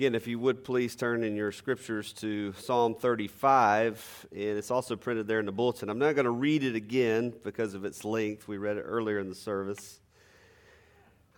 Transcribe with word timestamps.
Again, 0.00 0.14
if 0.14 0.26
you 0.26 0.38
would 0.38 0.64
please 0.64 0.96
turn 0.96 1.22
in 1.22 1.36
your 1.36 1.52
scriptures 1.52 2.14
to 2.14 2.54
Psalm 2.54 2.94
35, 2.94 4.28
and 4.32 4.40
it's 4.40 4.70
also 4.70 4.96
printed 4.96 5.26
there 5.26 5.40
in 5.40 5.44
the 5.44 5.52
bulletin. 5.52 5.90
I'm 5.90 5.98
not 5.98 6.14
going 6.14 6.24
to 6.24 6.30
read 6.30 6.64
it 6.64 6.74
again 6.74 7.34
because 7.44 7.74
of 7.74 7.84
its 7.84 8.02
length. 8.02 8.48
We 8.48 8.56
read 8.56 8.78
it 8.78 8.80
earlier 8.80 9.18
in 9.18 9.28
the 9.28 9.34
service. 9.34 10.00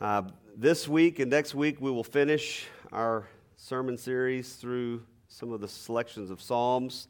Uh, 0.01 0.22
this 0.56 0.87
week 0.87 1.19
and 1.19 1.29
next 1.29 1.56
week, 1.56 1.80
we 1.80 1.90
will 1.90 2.04
finish 2.04 2.67
our 2.93 3.27
sermon 3.56 3.98
series 3.98 4.53
through 4.53 5.03
some 5.26 5.51
of 5.51 5.60
the 5.60 5.67
selections 5.67 6.31
of 6.31 6.40
Psalms. 6.40 7.08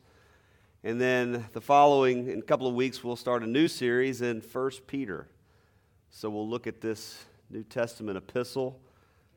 And 0.83 0.99
then 0.99 1.45
the 1.53 1.61
following, 1.61 2.31
in 2.31 2.39
a 2.39 2.43
couple 2.43 2.67
of 2.67 2.75
weeks, 2.75 3.05
we'll 3.05 3.15
start 3.15 3.43
a 3.43 3.47
new 3.47 3.69
series 3.69 4.23
in 4.23 4.41
1 4.41 4.71
Peter. 4.87 5.29
So 6.09 6.31
we'll 6.31 6.49
look 6.49 6.67
at 6.67 6.81
this 6.81 7.27
New 7.51 7.63
Testament 7.63 8.17
epistle 8.17 8.81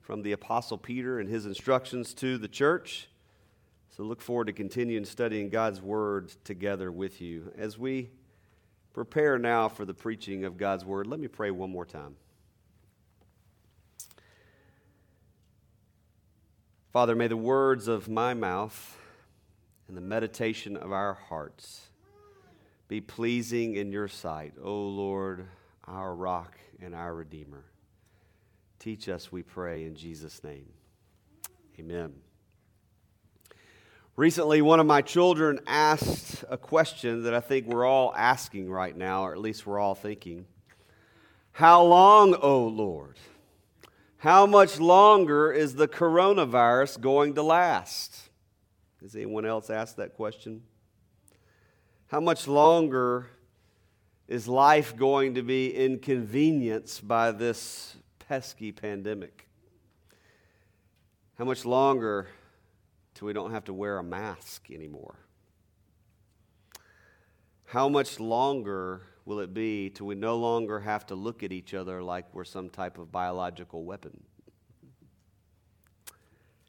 from 0.05 0.21
the 0.21 0.33
Apostle 0.33 0.77
Peter 0.77 1.19
and 1.19 1.27
his 1.27 1.47
instructions 1.47 2.13
to 2.13 2.37
the 2.37 2.47
church. 2.47 3.07
So 3.89 4.03
look 4.03 4.21
forward 4.21 4.45
to 4.45 4.53
continuing 4.53 5.03
studying 5.03 5.49
God's 5.49 5.81
Word 5.81 6.31
together 6.43 6.91
with 6.91 7.21
you. 7.21 7.51
As 7.57 7.79
we 7.79 8.11
prepare 8.93 9.39
now 9.39 9.67
for 9.67 9.83
the 9.83 9.95
preaching 9.95 10.45
of 10.45 10.57
God's 10.57 10.85
Word, 10.85 11.07
let 11.07 11.19
me 11.19 11.27
pray 11.27 11.49
one 11.49 11.71
more 11.71 11.87
time. 11.87 12.17
Father, 16.93 17.15
may 17.15 17.27
the 17.27 17.35
words 17.35 17.87
of 17.87 18.07
my 18.07 18.35
mouth 18.35 18.97
and 19.87 19.97
the 19.97 20.01
meditation 20.01 20.77
of 20.77 20.91
our 20.91 21.15
hearts 21.15 21.87
be 22.87 23.01
pleasing 23.01 23.75
in 23.75 23.91
your 23.91 24.07
sight, 24.07 24.53
O 24.63 24.71
Lord, 24.71 25.47
our 25.87 26.13
rock 26.13 26.59
and 26.79 26.93
our 26.93 27.15
Redeemer. 27.15 27.63
Teach 28.85 29.09
us, 29.09 29.31
we 29.31 29.41
pray, 29.41 29.85
in 29.85 29.95
Jesus' 29.95 30.43
name. 30.43 30.67
Amen. 31.79 32.13
Recently, 34.15 34.61
one 34.61 34.79
of 34.79 34.85
my 34.85 35.01
children 35.01 35.59
asked 35.65 36.45
a 36.51 36.55
question 36.55 37.23
that 37.23 37.33
I 37.33 37.39
think 37.39 37.65
we're 37.65 37.83
all 37.83 38.13
asking 38.15 38.69
right 38.69 38.95
now, 38.95 39.25
or 39.25 39.31
at 39.31 39.39
least 39.39 39.65
we're 39.65 39.79
all 39.79 39.95
thinking 39.95 40.45
How 41.53 41.81
long, 41.81 42.35
O 42.35 42.67
Lord? 42.67 43.17
How 44.17 44.45
much 44.45 44.79
longer 44.79 45.51
is 45.51 45.73
the 45.73 45.87
coronavirus 45.87 47.01
going 47.01 47.33
to 47.33 47.41
last? 47.41 48.29
Has 49.01 49.15
anyone 49.15 49.47
else 49.47 49.71
asked 49.71 49.97
that 49.97 50.13
question? 50.13 50.61
How 52.09 52.19
much 52.19 52.47
longer 52.47 53.31
is 54.27 54.47
life 54.47 54.95
going 54.95 55.33
to 55.33 55.41
be 55.41 55.73
inconvenienced 55.73 57.07
by 57.07 57.31
this 57.31 57.95
pesky 58.27 58.71
pandemic? 58.71 59.47
How 61.37 61.45
much 61.45 61.65
longer 61.65 62.27
till 63.13 63.27
we 63.27 63.33
don't 63.33 63.51
have 63.51 63.65
to 63.65 63.73
wear 63.73 63.97
a 63.97 64.03
mask 64.03 64.71
anymore? 64.71 65.15
How 67.67 67.89
much 67.89 68.19
longer 68.19 69.01
will 69.25 69.39
it 69.39 69.53
be 69.53 69.89
till 69.89 70.07
we 70.07 70.15
no 70.15 70.37
longer 70.37 70.79
have 70.79 71.05
to 71.07 71.15
look 71.15 71.43
at 71.43 71.51
each 71.51 71.73
other 71.73 72.01
like 72.01 72.25
we're 72.33 72.43
some 72.43 72.69
type 72.69 72.97
of 72.97 73.11
biological 73.11 73.83
weapon? 73.83 74.23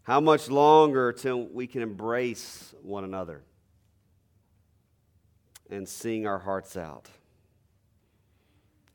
How 0.02 0.20
much 0.20 0.48
longer 0.48 1.12
till 1.12 1.46
we 1.46 1.66
can 1.66 1.82
embrace 1.82 2.74
one 2.82 3.04
another 3.04 3.42
and 5.70 5.88
sing 5.88 6.26
our 6.26 6.38
hearts 6.38 6.76
out? 6.76 7.08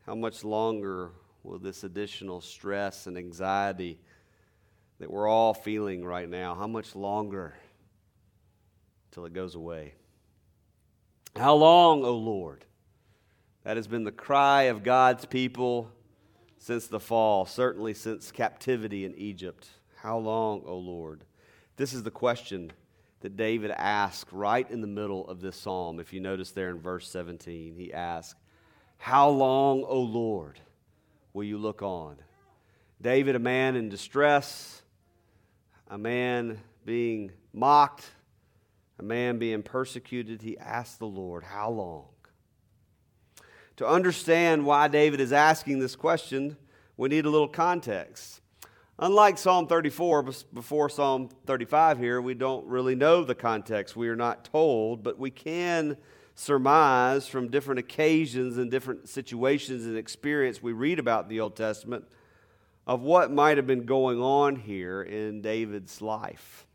How 0.05 0.15
much 0.15 0.43
longer 0.43 1.11
will 1.43 1.59
this 1.59 1.83
additional 1.83 2.41
stress 2.41 3.07
and 3.07 3.17
anxiety 3.17 3.99
that 4.99 5.09
we're 5.09 5.27
all 5.27 5.53
feeling 5.53 6.05
right 6.05 6.29
now, 6.29 6.53
how 6.53 6.67
much 6.67 6.95
longer 6.95 7.55
till 9.11 9.25
it 9.25 9.33
goes 9.33 9.55
away? 9.55 9.93
How 11.35 11.55
long, 11.55 12.03
O 12.03 12.07
oh 12.07 12.17
Lord? 12.17 12.65
That 13.63 13.77
has 13.77 13.87
been 13.87 14.03
the 14.03 14.11
cry 14.11 14.63
of 14.63 14.83
God's 14.83 15.25
people 15.25 15.91
since 16.57 16.87
the 16.87 16.99
fall, 16.99 17.45
certainly 17.45 17.93
since 17.93 18.31
captivity 18.31 19.05
in 19.05 19.15
Egypt. 19.15 19.67
How 19.97 20.17
long, 20.17 20.61
O 20.65 20.71
oh 20.71 20.77
Lord? 20.77 21.23
This 21.77 21.93
is 21.93 22.03
the 22.03 22.11
question 22.11 22.71
that 23.21 23.37
David 23.37 23.71
asked 23.71 24.31
right 24.31 24.69
in 24.69 24.81
the 24.81 24.87
middle 24.87 25.27
of 25.27 25.41
this 25.41 25.55
psalm. 25.55 25.99
If 25.99 26.11
you 26.11 26.19
notice 26.19 26.51
there 26.51 26.69
in 26.69 26.79
verse 26.79 27.07
17, 27.07 27.75
he 27.75 27.93
asked, 27.93 28.35
How 28.97 29.29
long, 29.29 29.83
O 29.87 29.99
Lord? 29.99 30.59
Will 31.33 31.43
you 31.43 31.57
look 31.57 31.81
on? 31.81 32.17
David, 33.01 33.35
a 33.35 33.39
man 33.39 33.75
in 33.75 33.89
distress, 33.89 34.81
a 35.89 35.97
man 35.97 36.59
being 36.85 37.31
mocked, 37.53 38.05
a 38.99 39.03
man 39.03 39.39
being 39.39 39.63
persecuted, 39.63 40.41
he 40.41 40.57
asked 40.57 40.99
the 40.99 41.07
Lord, 41.07 41.43
How 41.43 41.69
long? 41.69 42.05
To 43.77 43.87
understand 43.87 44.65
why 44.65 44.87
David 44.87 45.19
is 45.19 45.33
asking 45.33 45.79
this 45.79 45.95
question, 45.95 46.57
we 46.97 47.09
need 47.09 47.25
a 47.25 47.29
little 47.29 47.47
context. 47.47 48.41
Unlike 48.99 49.39
Psalm 49.39 49.65
34, 49.65 50.23
before 50.53 50.87
Psalm 50.87 51.29
35 51.47 51.97
here, 51.97 52.21
we 52.21 52.35
don't 52.35 52.67
really 52.67 52.93
know 52.93 53.23
the 53.23 53.33
context. 53.33 53.95
We 53.95 54.09
are 54.09 54.15
not 54.15 54.45
told, 54.45 55.01
but 55.01 55.17
we 55.17 55.31
can 55.31 55.97
surmise 56.35 57.27
from 57.27 57.49
different 57.49 57.79
occasions 57.79 58.57
and 58.57 58.71
different 58.71 59.09
situations 59.09 59.85
and 59.85 59.97
experience 59.97 60.61
we 60.61 60.73
read 60.73 60.99
about 60.99 61.29
the 61.29 61.39
Old 61.39 61.55
Testament 61.55 62.05
of 62.87 63.01
what 63.01 63.31
might 63.31 63.57
have 63.57 63.67
been 63.67 63.85
going 63.85 64.19
on 64.21 64.55
here 64.55 65.01
in 65.01 65.41
David's 65.41 66.01
life. 66.01 66.65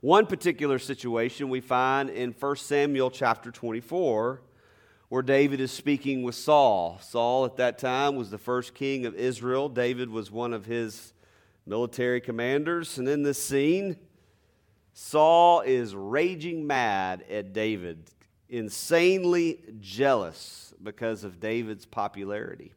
One 0.00 0.26
particular 0.26 0.78
situation 0.78 1.48
we 1.48 1.60
find 1.60 2.10
in 2.10 2.32
1 2.32 2.56
Samuel 2.56 3.10
chapter 3.10 3.50
24, 3.50 4.42
where 5.08 5.22
David 5.22 5.60
is 5.60 5.70
speaking 5.70 6.22
with 6.22 6.34
Saul. 6.34 6.98
Saul 7.00 7.44
at 7.44 7.56
that 7.56 7.78
time 7.78 8.16
was 8.16 8.30
the 8.30 8.38
first 8.38 8.74
king 8.74 9.06
of 9.06 9.14
Israel. 9.14 9.68
David 9.68 10.10
was 10.10 10.30
one 10.30 10.52
of 10.52 10.66
his 10.66 11.12
military 11.64 12.20
commanders. 12.20 12.98
And 12.98 13.08
in 13.08 13.22
this 13.22 13.42
scene, 13.42 13.96
Saul 14.98 15.60
is 15.60 15.94
raging 15.94 16.66
mad 16.66 17.22
at 17.30 17.52
David, 17.52 18.10
insanely 18.48 19.60
jealous 19.78 20.72
because 20.82 21.22
of 21.22 21.38
David's 21.38 21.84
popularity. 21.84 22.72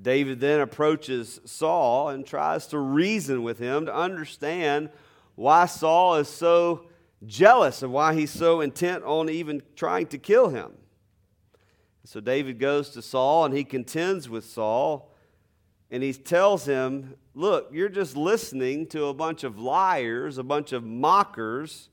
David 0.00 0.40
then 0.40 0.58
approaches 0.58 1.38
Saul 1.44 2.08
and 2.08 2.26
tries 2.26 2.66
to 2.66 2.80
reason 2.80 3.44
with 3.44 3.60
him 3.60 3.86
to 3.86 3.94
understand 3.94 4.90
why 5.36 5.66
Saul 5.66 6.16
is 6.16 6.26
so 6.26 6.86
jealous 7.24 7.84
and 7.84 7.92
why 7.92 8.14
he's 8.14 8.32
so 8.32 8.60
intent 8.60 9.04
on 9.04 9.30
even 9.30 9.62
trying 9.76 10.08
to 10.08 10.18
kill 10.18 10.48
him. 10.48 10.72
So 12.02 12.18
David 12.18 12.58
goes 12.58 12.90
to 12.90 13.02
Saul 13.02 13.44
and 13.44 13.54
he 13.54 13.62
contends 13.62 14.28
with 14.28 14.44
Saul 14.44 15.11
and 15.92 16.02
he 16.02 16.12
tells 16.14 16.64
him, 16.64 17.14
Look, 17.34 17.68
you're 17.72 17.88
just 17.88 18.16
listening 18.16 18.86
to 18.88 19.06
a 19.06 19.14
bunch 19.14 19.44
of 19.44 19.58
liars, 19.58 20.38
a 20.38 20.42
bunch 20.42 20.72
of 20.72 20.84
mockers 20.84 21.88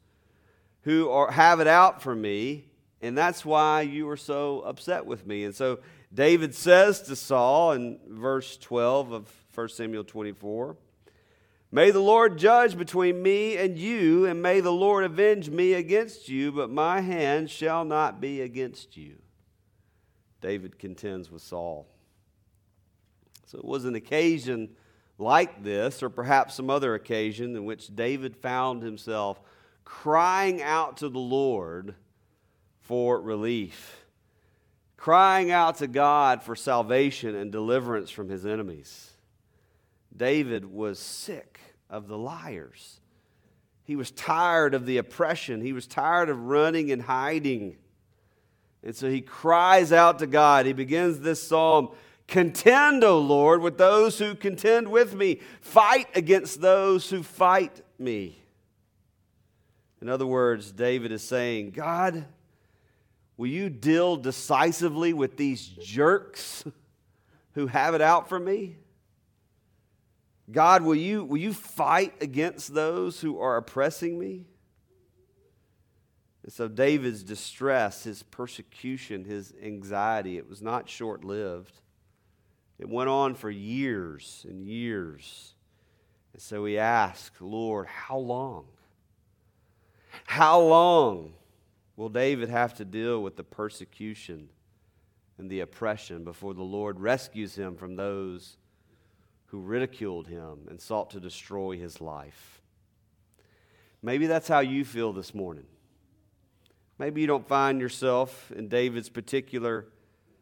who 0.82 1.10
are, 1.10 1.32
have 1.32 1.60
it 1.60 1.68
out 1.68 2.02
for 2.02 2.16
me, 2.16 2.66
and 3.02 3.18
that's 3.18 3.46
why 3.46 3.82
you 3.82 4.10
are 4.10 4.18
so 4.18 4.62
upset 4.62 5.06
with 5.06 5.26
me. 5.26 5.44
And 5.46 5.56
so 5.56 5.80
David 6.14 6.56
says 6.56 7.02
to 7.04 7.16
Saul 7.16 7.74
in 7.74 8.00
verse 8.08 8.58
12 8.58 9.12
of 9.12 9.34
1 9.54 9.70
Samuel 9.70 10.04
24, 10.04 10.76
May 11.72 11.92
the 11.92 12.00
Lord 12.00 12.38
judge 12.38 12.78
between 12.78 13.22
me 13.22 13.56
and 13.56 13.78
you, 13.78 14.26
and 14.26 14.42
may 14.42 14.60
the 14.60 14.72
Lord 14.72 15.04
avenge 15.04 15.50
me 15.50 15.74
against 15.74 16.28
you, 16.28 16.52
but 16.52 16.70
my 16.70 17.00
hand 17.02 17.50
shall 17.50 17.86
not 17.86 18.20
be 18.20 18.42
against 18.42 18.98
you. 18.98 19.18
David 20.42 20.80
contends 20.80 21.30
with 21.30 21.42
Saul. 21.42 21.88
So 23.50 23.58
it 23.58 23.66
was 23.66 23.86
an 23.86 23.96
occasion 23.96 24.70
like 25.18 25.64
this, 25.64 26.04
or 26.04 26.10
perhaps 26.12 26.54
some 26.54 26.70
other 26.70 26.94
occasion, 26.94 27.56
in 27.56 27.66
which 27.66 27.94
David 27.96 28.36
found 28.36 28.84
himself 28.84 29.42
crying 29.84 30.62
out 30.62 30.98
to 30.98 31.10
the 31.10 31.18
Lord 31.18 31.96
for 32.81 33.19
relief, 33.19 34.06
crying 34.98 35.50
out 35.50 35.78
to 35.78 35.88
God 35.88 36.44
for 36.44 36.56
salvation 36.56 37.34
and 37.34 37.51
deliverance 37.51 38.12
from 38.12 38.30
his 38.30 38.46
enemies. 38.46 39.10
David 40.16 40.72
was 40.72 41.00
sick 41.00 41.60
of 41.90 42.07
the 42.07 42.19
liars. 42.19 43.00
He 43.84 43.96
was 43.96 44.12
tired 44.12 44.75
of 44.75 44.86
the 44.86 44.98
oppression. 44.98 45.62
He 45.62 45.74
was 45.74 45.88
tired 45.88 46.30
of 46.30 46.40
running 46.40 46.92
and 46.92 47.01
hiding. 47.01 47.78
And 48.84 48.96
so 48.96 49.10
he 49.10 49.22
cries 49.22 49.92
out 49.92 50.19
to 50.19 50.28
God. 50.28 50.68
He 50.68 50.74
begins 50.74 51.19
this 51.19 51.42
psalm 51.42 51.90
Contend, 52.30 53.04
O 53.04 53.18
Lord, 53.18 53.62
with 53.62 53.80
those 53.80 54.20
who 54.20 54.36
contend 54.36 54.88
with 54.88 55.16
me. 55.16 55.40
Fight 55.62 56.08
against 56.16 56.62
those 56.62 57.10
who 57.10 57.24
fight 57.24 57.81
me. 57.98 58.44
In 60.00 60.10
other 60.10 60.28
words, 60.28 60.72
David 60.72 61.12
is 61.12 61.24
saying, 61.24 61.72
God, 61.72 62.26
will 63.36 63.48
you 63.48 63.68
deal 63.68 64.16
decisively 64.16 65.12
with 65.12 65.38
these 65.38 65.66
jerks 65.68 66.64
who 67.54 67.66
have 67.66 67.96
it 67.96 68.02
out 68.02 68.30
for 68.30 68.40
me? 68.40 68.78
God, 70.52 70.84
will 70.84 70.96
you, 70.96 71.24
will 71.24 71.38
you 71.38 71.52
fight 71.54 72.14
against 72.22 72.75
those 72.75 73.22
who 73.22 73.40
are 73.40 73.58
oppressing 73.58 74.20
me? 74.20 74.46
And 76.44 76.54
so 76.54 76.68
David's 76.68 77.24
distress, 77.24 78.04
his 78.04 78.22
persecution, 78.22 79.25
his 79.25 79.52
anxiety, 79.62 80.38
it 80.38 80.48
was 80.48 80.62
not 80.62 80.88
short 80.88 81.24
lived. 81.24 81.82
It 82.80 82.88
went 82.88 83.10
on 83.10 83.36
for 83.36 83.52
years 83.52 84.46
and 84.48 84.66
years. 84.66 85.54
And 86.31 86.42
so 86.42 86.64
we 86.64 86.78
ask, 86.78 87.34
Lord, 87.42 87.88
how 87.88 88.18
long? 88.18 88.68
How 90.26 90.62
long 90.62 91.34
will 91.98 92.10
David 92.10 92.50
have 92.50 92.74
to 92.76 92.86
deal 92.86 93.22
with 93.22 93.36
the 93.36 93.44
persecution 93.44 94.50
and 95.38 95.50
the 95.50 95.60
oppression 95.60 96.24
before 96.24 96.54
the 96.54 96.64
Lord 96.64 97.00
rescues 97.00 97.56
him 97.56 97.76
from 97.76 97.98
those 97.98 98.58
who 99.48 99.60
ridiculed 99.60 100.28
him 100.28 100.68
and 100.70 100.80
sought 100.80 101.10
to 101.12 101.20
destroy 101.20 101.78
his 101.78 102.00
life? 102.00 102.62
Maybe 104.02 104.28
that's 104.28 104.48
how 104.48 104.60
you 104.60 104.86
feel 104.86 105.12
this 105.12 105.36
morning. 105.36 105.66
Maybe 106.98 107.20
you 107.20 107.28
don't 107.28 107.48
find 107.48 107.82
yourself 107.82 108.52
in 108.56 108.70
David's 108.70 109.10
particular 109.10 109.88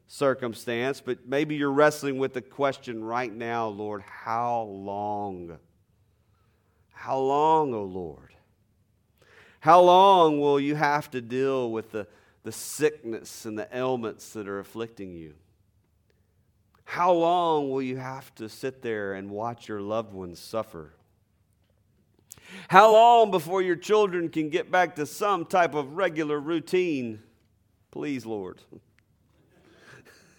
circumstance, 0.08 1.02
but 1.02 1.28
maybe 1.28 1.56
you're 1.56 1.72
wrestling 1.72 2.18
with 2.18 2.34
the 2.34 2.42
question 2.42 3.04
right 3.04 3.34
now, 3.34 3.68
Lord, 3.68 4.02
how 4.02 4.62
long? 4.64 5.58
How 6.94 7.20
long, 7.20 7.74
O 7.74 7.80
oh 7.80 7.84
Lord? 7.84 8.34
How 9.60 9.82
long 9.82 10.40
will 10.40 10.60
you 10.60 10.76
have 10.76 11.12
to 11.12 11.22
deal 11.22 11.72
with 11.72 11.92
the, 11.92 12.08
the 12.44 12.52
sickness 12.52 13.46
and 13.46 13.60
the 13.60 13.68
ailments 13.76 14.32
that 14.32 14.48
are 14.48 14.60
afflicting 14.60 15.14
you? 15.14 15.34
How 16.86 17.12
long 17.12 17.70
will 17.70 17.82
you 17.82 17.98
have 17.98 18.34
to 18.36 18.48
sit 18.48 18.82
there 18.82 19.14
and 19.14 19.30
watch 19.30 19.68
your 19.68 19.82
loved 19.82 20.14
ones 20.14 20.40
suffer? 20.40 20.94
How 22.70 22.94
long 22.94 23.30
before 23.30 23.62
your 23.62 23.76
children 23.76 24.30
can 24.30 24.50
get 24.50 24.72
back 24.72 24.96
to 24.96 25.06
some 25.06 25.46
type 25.46 25.74
of 25.74 25.98
regular 25.98 26.40
routine? 26.40 27.22
Please, 27.92 28.26
Lord. 28.26 28.62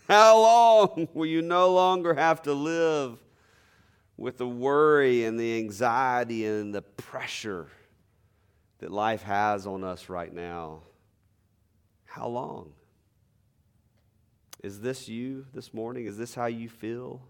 How 0.08 0.40
long 0.40 1.08
will 1.12 1.26
you 1.26 1.43
no 1.43 1.70
longer 1.70 2.14
have 2.14 2.40
to 2.43 2.55
live 2.55 3.19
with 4.16 4.38
the 4.38 4.49
worry 4.49 5.25
and 5.25 5.38
the 5.38 5.58
anxiety 5.58 6.46
and 6.46 6.75
the 6.75 6.81
pressure 6.81 7.66
that 8.78 8.90
life 8.90 9.22
has 9.22 9.66
on 9.66 9.84
us 9.84 10.08
right 10.08 10.32
now? 10.32 10.81
How 12.06 12.26
long? 12.26 12.72
Is 14.62 14.81
this 14.81 15.08
you 15.08 15.44
this 15.52 15.75
morning? 15.75 16.06
Is 16.06 16.16
this 16.16 16.34
how 16.34 16.46
you 16.46 16.70
feel? 16.70 17.20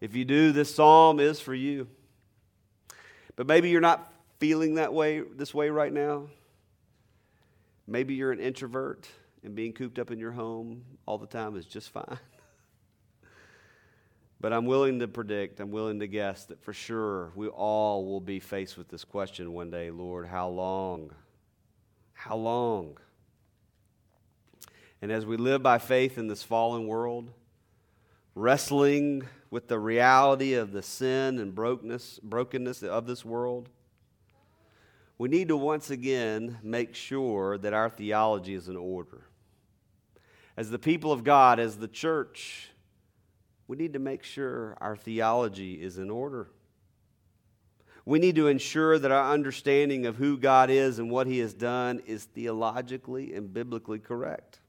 If 0.00 0.14
you 0.14 0.24
do, 0.24 0.52
this 0.52 0.72
psalm 0.72 1.18
is 1.18 1.40
for 1.40 1.54
you. 1.54 1.88
But 3.34 3.48
maybe 3.48 3.70
you're 3.70 3.80
not 3.80 4.12
feeling 4.38 4.76
that 4.76 4.94
way 4.94 5.20
this 5.20 5.52
way 5.52 5.68
right 5.70 5.92
now. 5.92 6.28
Maybe 7.88 8.14
you're 8.14 8.32
an 8.32 8.40
introvert 8.40 9.08
and 9.46 9.54
being 9.54 9.72
cooped 9.72 10.00
up 10.00 10.10
in 10.10 10.18
your 10.18 10.32
home 10.32 10.82
all 11.06 11.18
the 11.18 11.26
time 11.26 11.56
is 11.56 11.64
just 11.64 11.90
fine. 11.90 12.18
but 14.40 14.52
I'm 14.52 14.66
willing 14.66 14.98
to 14.98 15.08
predict, 15.08 15.60
I'm 15.60 15.70
willing 15.70 16.00
to 16.00 16.08
guess 16.08 16.44
that 16.46 16.60
for 16.62 16.72
sure 16.72 17.30
we 17.36 17.46
all 17.46 18.04
will 18.04 18.20
be 18.20 18.40
faced 18.40 18.76
with 18.76 18.88
this 18.88 19.04
question 19.04 19.52
one 19.52 19.70
day 19.70 19.92
Lord, 19.92 20.26
how 20.26 20.48
long? 20.48 21.12
How 22.12 22.36
long? 22.36 22.98
And 25.00 25.12
as 25.12 25.24
we 25.24 25.36
live 25.36 25.62
by 25.62 25.78
faith 25.78 26.18
in 26.18 26.26
this 26.26 26.42
fallen 26.42 26.88
world, 26.88 27.30
wrestling 28.34 29.22
with 29.50 29.68
the 29.68 29.78
reality 29.78 30.54
of 30.54 30.72
the 30.72 30.82
sin 30.82 31.38
and 31.38 31.54
brokenness, 31.54 32.18
brokenness 32.20 32.82
of 32.82 33.06
this 33.06 33.24
world, 33.24 33.68
we 35.18 35.28
need 35.28 35.48
to 35.48 35.56
once 35.56 35.90
again 35.90 36.58
make 36.64 36.96
sure 36.96 37.58
that 37.58 37.72
our 37.72 37.88
theology 37.88 38.54
is 38.54 38.68
in 38.68 38.76
order. 38.76 39.22
As 40.56 40.70
the 40.70 40.78
people 40.78 41.12
of 41.12 41.22
God, 41.22 41.58
as 41.58 41.76
the 41.76 41.88
church, 41.88 42.70
we 43.68 43.76
need 43.76 43.92
to 43.92 43.98
make 43.98 44.22
sure 44.22 44.76
our 44.80 44.96
theology 44.96 45.74
is 45.74 45.98
in 45.98 46.10
order. 46.10 46.48
We 48.04 48.18
need 48.18 48.36
to 48.36 48.46
ensure 48.46 48.98
that 48.98 49.10
our 49.10 49.32
understanding 49.32 50.06
of 50.06 50.16
who 50.16 50.38
God 50.38 50.70
is 50.70 50.98
and 50.98 51.10
what 51.10 51.26
He 51.26 51.40
has 51.40 51.52
done 51.52 52.00
is 52.06 52.24
theologically 52.24 53.34
and 53.34 53.52
biblically 53.52 53.98
correct 53.98 54.60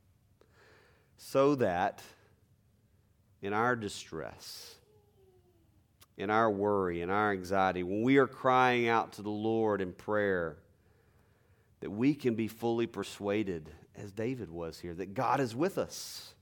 so 1.18 1.56
that 1.56 2.02
in 3.42 3.54
our 3.54 3.76
distress, 3.76 4.76
in 6.18 6.30
our 6.30 6.50
worry, 6.50 7.02
in 7.02 7.10
our 7.10 7.32
anxiety, 7.32 7.84
when 7.84 8.02
we 8.02 8.18
are 8.18 8.28
crying 8.28 8.88
out 8.88 9.14
to 9.14 9.22
the 9.22 9.30
Lord 9.30 9.82
in 9.82 9.94
prayer, 9.94 10.58
that 11.82 11.92
we 11.92 12.16
can 12.16 12.36
be 12.36 12.48
fully 12.48 12.88
persuaded, 12.88 13.70
as 13.98 14.12
David 14.12 14.50
was 14.50 14.80
here, 14.80 14.94
that 14.94 15.14
God 15.14 15.40
is 15.40 15.56
with 15.56 15.78
us, 15.78 16.34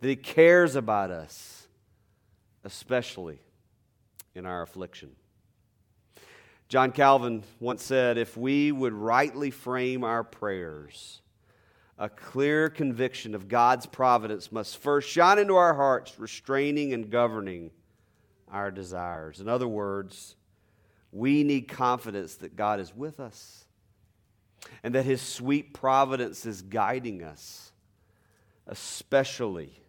that 0.00 0.08
He 0.08 0.16
cares 0.16 0.76
about 0.76 1.10
us, 1.10 1.66
especially 2.64 3.40
in 4.34 4.46
our 4.46 4.62
affliction. 4.62 5.10
John 6.68 6.92
Calvin 6.92 7.44
once 7.60 7.82
said, 7.82 8.18
If 8.18 8.36
we 8.36 8.72
would 8.72 8.92
rightly 8.92 9.50
frame 9.50 10.02
our 10.02 10.24
prayers, 10.24 11.20
a 11.98 12.08
clear 12.08 12.68
conviction 12.68 13.34
of 13.34 13.48
God's 13.48 13.86
providence 13.86 14.50
must 14.50 14.78
first 14.78 15.08
shine 15.08 15.38
into 15.38 15.54
our 15.54 15.74
hearts, 15.74 16.18
restraining 16.18 16.92
and 16.92 17.10
governing 17.10 17.70
our 18.50 18.70
desires. 18.70 19.40
In 19.40 19.48
other 19.48 19.68
words, 19.68 20.36
we 21.12 21.44
need 21.44 21.68
confidence 21.68 22.34
that 22.36 22.56
God 22.56 22.80
is 22.80 22.94
with 22.94 23.20
us 23.20 23.65
and 24.82 24.94
that 24.94 25.04
His 25.04 25.20
sweet 25.20 25.74
providence 25.74 26.46
is 26.46 26.62
guiding 26.62 27.22
us, 27.22 27.72
especially 28.66 29.80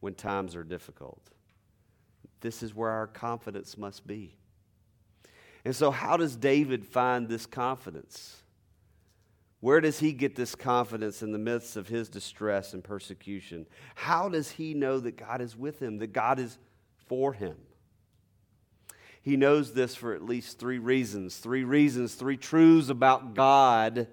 when 0.00 0.14
times 0.14 0.54
are 0.54 0.64
difficult. 0.64 1.20
This 2.40 2.62
is 2.62 2.74
where 2.74 2.90
our 2.90 3.06
confidence 3.06 3.76
must 3.76 4.06
be. 4.06 4.36
And 5.64 5.74
so, 5.74 5.90
how 5.90 6.16
does 6.16 6.36
David 6.36 6.86
find 6.86 7.28
this 7.28 7.46
confidence? 7.46 8.42
Where 9.60 9.80
does 9.80 9.98
he 9.98 10.12
get 10.12 10.36
this 10.36 10.54
confidence 10.54 11.22
in 11.22 11.32
the 11.32 11.38
midst 11.38 11.76
of 11.76 11.88
his 11.88 12.08
distress 12.08 12.74
and 12.74 12.84
persecution? 12.84 13.66
How 13.96 14.28
does 14.28 14.52
he 14.52 14.72
know 14.72 15.00
that 15.00 15.16
God 15.16 15.40
is 15.40 15.56
with 15.56 15.82
him, 15.82 15.98
that 15.98 16.12
God 16.12 16.38
is 16.38 16.58
for 17.08 17.32
him? 17.32 17.56
He 19.22 19.36
knows 19.36 19.72
this 19.72 19.94
for 19.94 20.14
at 20.14 20.22
least 20.22 20.58
three 20.58 20.78
reasons. 20.78 21.36
Three 21.36 21.64
reasons, 21.64 22.14
three 22.14 22.36
truths 22.36 22.88
about 22.88 23.34
God 23.34 24.08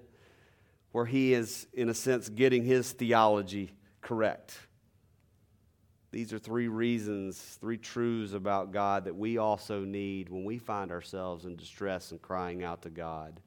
where 0.92 1.06
he 1.06 1.34
is, 1.34 1.66
in 1.74 1.88
a 1.88 1.94
sense, 1.94 2.28
getting 2.28 2.64
his 2.64 2.92
theology 2.92 3.72
correct. 4.00 4.58
These 6.10 6.32
are 6.32 6.38
three 6.38 6.68
reasons, 6.68 7.38
three 7.60 7.76
truths 7.76 8.32
about 8.32 8.72
God 8.72 9.04
that 9.04 9.16
we 9.16 9.36
also 9.36 9.80
need 9.80 10.30
when 10.30 10.44
we 10.44 10.56
find 10.56 10.90
ourselves 10.90 11.44
in 11.44 11.56
distress 11.56 12.12
and 12.12 12.22
crying 12.22 12.64
out 12.64 12.82
to 12.82 12.90
God. 12.90 13.40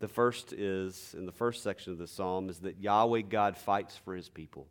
The 0.00 0.08
first 0.08 0.52
is, 0.52 1.14
in 1.16 1.24
the 1.24 1.32
first 1.32 1.62
section 1.62 1.92
of 1.92 1.98
the 1.98 2.06
psalm, 2.06 2.50
is 2.50 2.58
that 2.60 2.80
Yahweh 2.80 3.22
God 3.22 3.56
fights 3.56 3.96
for 3.96 4.14
his 4.14 4.28
people. 4.28 4.66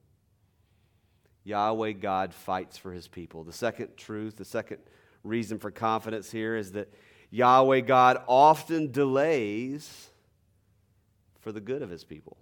Yahweh 1.43 1.93
God 1.93 2.33
fights 2.33 2.77
for 2.77 2.91
his 2.91 3.07
people. 3.07 3.43
The 3.43 3.53
second 3.53 3.97
truth, 3.97 4.35
the 4.35 4.45
second 4.45 4.79
reason 5.23 5.59
for 5.59 5.71
confidence 5.71 6.31
here 6.31 6.55
is 6.55 6.73
that 6.73 6.93
Yahweh 7.31 7.81
God 7.81 8.21
often 8.27 8.91
delays 8.91 10.09
for 11.41 11.51
the 11.51 11.61
good 11.61 11.81
of 11.81 11.89
his 11.89 12.03
people. 12.03 12.38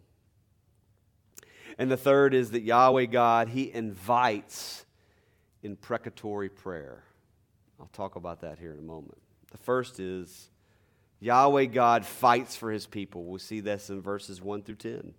And 1.77 1.91
the 1.91 1.98
third 1.98 2.34
is 2.34 2.51
that 2.51 2.62
Yahweh 2.62 3.05
God, 3.05 3.50
he 3.50 3.72
invites 3.72 4.86
imprecatory 5.62 6.50
prayer. 6.50 7.03
I'll 7.79 7.89
talk 7.93 8.15
about 8.15 8.41
that 8.41 8.57
here 8.57 8.74
in 8.74 8.79
a 8.79 8.84
moment. 8.84 9.17
The 9.51 9.57
first 9.57 10.00
is 10.00 10.50
Yahweh 11.19 11.65
God 11.65 12.05
fights 12.05 12.55
for 12.55 12.72
his 12.72 12.88
people. 12.88 13.25
We 13.25 13.39
see 13.39 13.60
this 13.60 13.89
in 13.89 14.01
verses 14.01 14.41
1 14.41 14.63
through 14.63 14.75
10. 14.75 15.13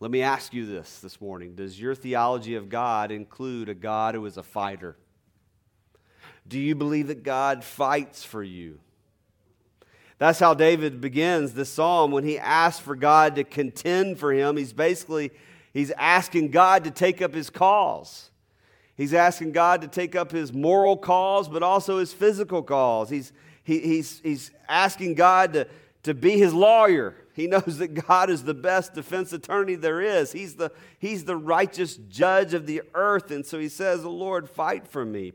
Let 0.00 0.10
me 0.10 0.22
ask 0.22 0.54
you 0.54 0.64
this 0.64 1.00
this 1.00 1.20
morning 1.20 1.54
Does 1.54 1.80
your 1.80 1.94
theology 1.94 2.54
of 2.54 2.68
God 2.68 3.10
include 3.10 3.68
a 3.68 3.74
God 3.74 4.14
who 4.14 4.24
is 4.26 4.36
a 4.36 4.42
fighter? 4.42 4.96
Do 6.48 6.58
you 6.58 6.74
believe 6.74 7.08
that 7.08 7.22
God 7.22 7.62
fights 7.62 8.24
for 8.24 8.42
you? 8.42 8.80
That's 10.18 10.40
how 10.40 10.54
David 10.54 11.00
begins 11.00 11.52
the 11.52 11.64
psalm 11.64 12.10
when 12.10 12.24
he 12.24 12.38
asks 12.38 12.80
for 12.80 12.96
God 12.96 13.36
to 13.36 13.44
contend 13.44 14.18
for 14.18 14.32
him. 14.32 14.56
He's 14.56 14.72
basically 14.72 15.30
he's 15.72 15.92
asking 15.92 16.50
God 16.50 16.84
to 16.84 16.90
take 16.90 17.22
up 17.22 17.34
his 17.34 17.50
cause. 17.50 18.30
He's 18.96 19.14
asking 19.14 19.52
God 19.52 19.82
to 19.82 19.88
take 19.88 20.16
up 20.16 20.32
his 20.32 20.52
moral 20.52 20.96
cause, 20.96 21.48
but 21.48 21.62
also 21.62 21.98
his 21.98 22.12
physical 22.12 22.64
cause. 22.64 23.10
He's 23.10 23.32
he, 23.68 23.80
he's, 23.80 24.20
he's 24.20 24.50
asking 24.66 25.14
God 25.14 25.52
to, 25.52 25.68
to 26.04 26.14
be 26.14 26.38
his 26.38 26.54
lawyer. 26.54 27.14
He 27.34 27.46
knows 27.48 27.76
that 27.76 27.88
God 27.88 28.30
is 28.30 28.44
the 28.44 28.54
best 28.54 28.94
defense 28.94 29.30
attorney 29.34 29.74
there 29.74 30.00
is. 30.00 30.32
He's 30.32 30.54
the, 30.54 30.72
he's 30.98 31.26
the 31.26 31.36
righteous 31.36 31.96
judge 31.96 32.54
of 32.54 32.64
the 32.64 32.80
earth. 32.94 33.30
And 33.30 33.44
so 33.44 33.58
he 33.58 33.68
says, 33.68 34.06
Lord, 34.06 34.48
fight 34.48 34.88
for 34.88 35.04
me. 35.04 35.34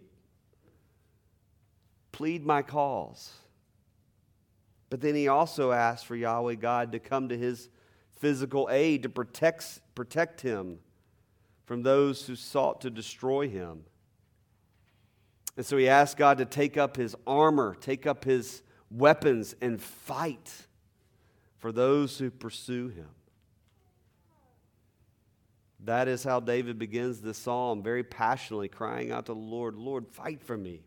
Plead 2.14 2.46
my 2.46 2.62
cause. 2.62 3.34
But 4.90 5.02
then 5.02 5.16
he 5.16 5.28
also 5.28 5.74
asked 5.74 6.06
for 6.06 6.16
Yahweh 6.16 6.56
God 6.56 6.94
to 6.94 7.00
come 7.00 7.28
to 7.28 7.38
his 7.38 7.68
physical 8.20 8.70
aid 8.72 9.04
to 9.04 9.10
protect, 9.10 9.82
protect 9.96 10.40
him 10.40 10.80
from 11.66 11.84
those 11.84 12.26
who 12.26 12.36
sought 12.36 12.80
to 12.82 12.90
destroy 12.90 13.50
him. 13.50 13.82
And 15.58 15.66
so 15.66 15.76
he 15.78 15.90
asked 15.90 16.18
God 16.18 16.38
to 16.38 16.46
take 16.46 16.78
up 16.78 16.96
his 16.96 17.16
armor, 17.28 17.76
take 17.82 18.06
up 18.08 18.24
his 18.24 18.62
weapons, 18.90 19.56
and 19.62 19.82
fight 19.82 20.52
for 21.58 21.72
those 21.72 22.18
who 22.18 22.30
pursue 22.30 22.90
him. 22.90 23.10
That 25.86 26.08
is 26.08 26.24
how 26.24 26.40
David 26.40 26.80
begins 26.80 27.20
this 27.20 27.38
psalm, 27.38 27.84
very 27.84 28.04
passionately 28.04 28.70
crying 28.70 29.12
out 29.12 29.26
to 29.26 29.34
the 29.34 29.40
Lord, 29.40 29.76
Lord, 29.76 30.08
fight 30.08 30.42
for 30.42 30.58
me. 30.58 30.82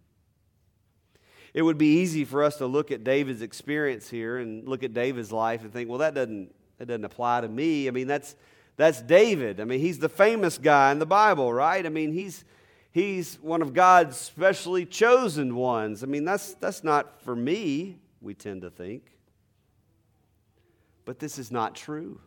It 1.56 1.62
would 1.62 1.78
be 1.78 2.00
easy 2.00 2.26
for 2.26 2.44
us 2.44 2.56
to 2.58 2.66
look 2.66 2.90
at 2.90 3.02
David's 3.02 3.40
experience 3.40 4.10
here 4.10 4.36
and 4.36 4.68
look 4.68 4.82
at 4.82 4.92
David's 4.92 5.32
life 5.32 5.62
and 5.62 5.72
think, 5.72 5.88
well, 5.88 6.00
that 6.00 6.12
doesn't, 6.12 6.54
that 6.76 6.84
doesn't 6.84 7.06
apply 7.06 7.40
to 7.40 7.48
me. 7.48 7.88
I 7.88 7.92
mean, 7.92 8.06
that's, 8.06 8.36
that's 8.76 9.00
David. 9.00 9.58
I 9.58 9.64
mean, 9.64 9.80
he's 9.80 9.98
the 9.98 10.10
famous 10.10 10.58
guy 10.58 10.92
in 10.92 10.98
the 10.98 11.06
Bible, 11.06 11.50
right? 11.50 11.86
I 11.86 11.88
mean, 11.88 12.12
he's, 12.12 12.44
he's 12.92 13.36
one 13.40 13.62
of 13.62 13.72
God's 13.72 14.18
specially 14.18 14.84
chosen 14.84 15.56
ones. 15.56 16.02
I 16.02 16.06
mean, 16.08 16.26
that's, 16.26 16.52
that's 16.56 16.84
not 16.84 17.22
for 17.22 17.34
me, 17.34 18.00
we 18.20 18.34
tend 18.34 18.60
to 18.60 18.68
think. 18.68 19.12
But 21.06 21.20
this 21.20 21.38
is 21.38 21.50
not 21.50 21.74
true. 21.74 22.20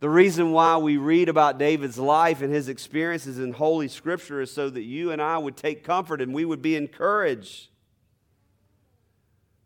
The 0.00 0.08
reason 0.08 0.52
why 0.52 0.78
we 0.78 0.96
read 0.96 1.28
about 1.28 1.58
David's 1.58 1.98
life 1.98 2.40
and 2.40 2.50
his 2.50 2.70
experiences 2.70 3.38
in 3.38 3.52
Holy 3.52 3.88
Scripture 3.88 4.40
is 4.40 4.50
so 4.50 4.70
that 4.70 4.82
you 4.82 5.10
and 5.10 5.20
I 5.20 5.36
would 5.36 5.58
take 5.58 5.84
comfort 5.84 6.22
and 6.22 6.32
we 6.32 6.46
would 6.46 6.62
be 6.62 6.74
encouraged. 6.74 7.68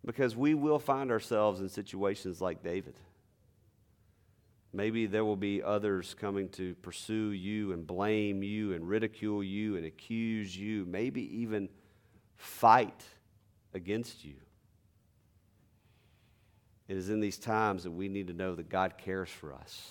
Because 0.05 0.37
we 0.37 0.55
will 0.55 0.79
find 0.79 1.11
ourselves 1.11 1.61
in 1.61 1.69
situations 1.69 2.41
like 2.41 2.63
David. 2.63 2.95
Maybe 4.73 5.07
there 5.07 5.25
will 5.25 5.37
be 5.37 5.63
others 5.63 6.15
coming 6.19 6.51
to 6.51 6.75
pursue 6.77 7.31
you 7.31 7.73
and 7.73 7.87
blame 7.87 8.43
you 8.43 8.75
and 8.75 8.89
ridicule 8.89 9.43
you 9.43 9.77
and 9.77 9.87
accuse 9.87 10.57
you, 10.57 10.85
maybe 10.87 11.41
even 11.41 11.69
fight 12.37 13.03
against 13.75 14.25
you. 14.25 14.35
It 16.87 16.97
is 16.97 17.11
in 17.11 17.21
these 17.21 17.39
times 17.39 17.85
that 17.85 17.91
we 17.91 18.09
need 18.09 18.29
to 18.29 18.33
know 18.33 18.55
that 18.55 18.69
God 18.69 18.95
cares 18.99 19.29
for 19.29 19.53
us, 19.53 19.91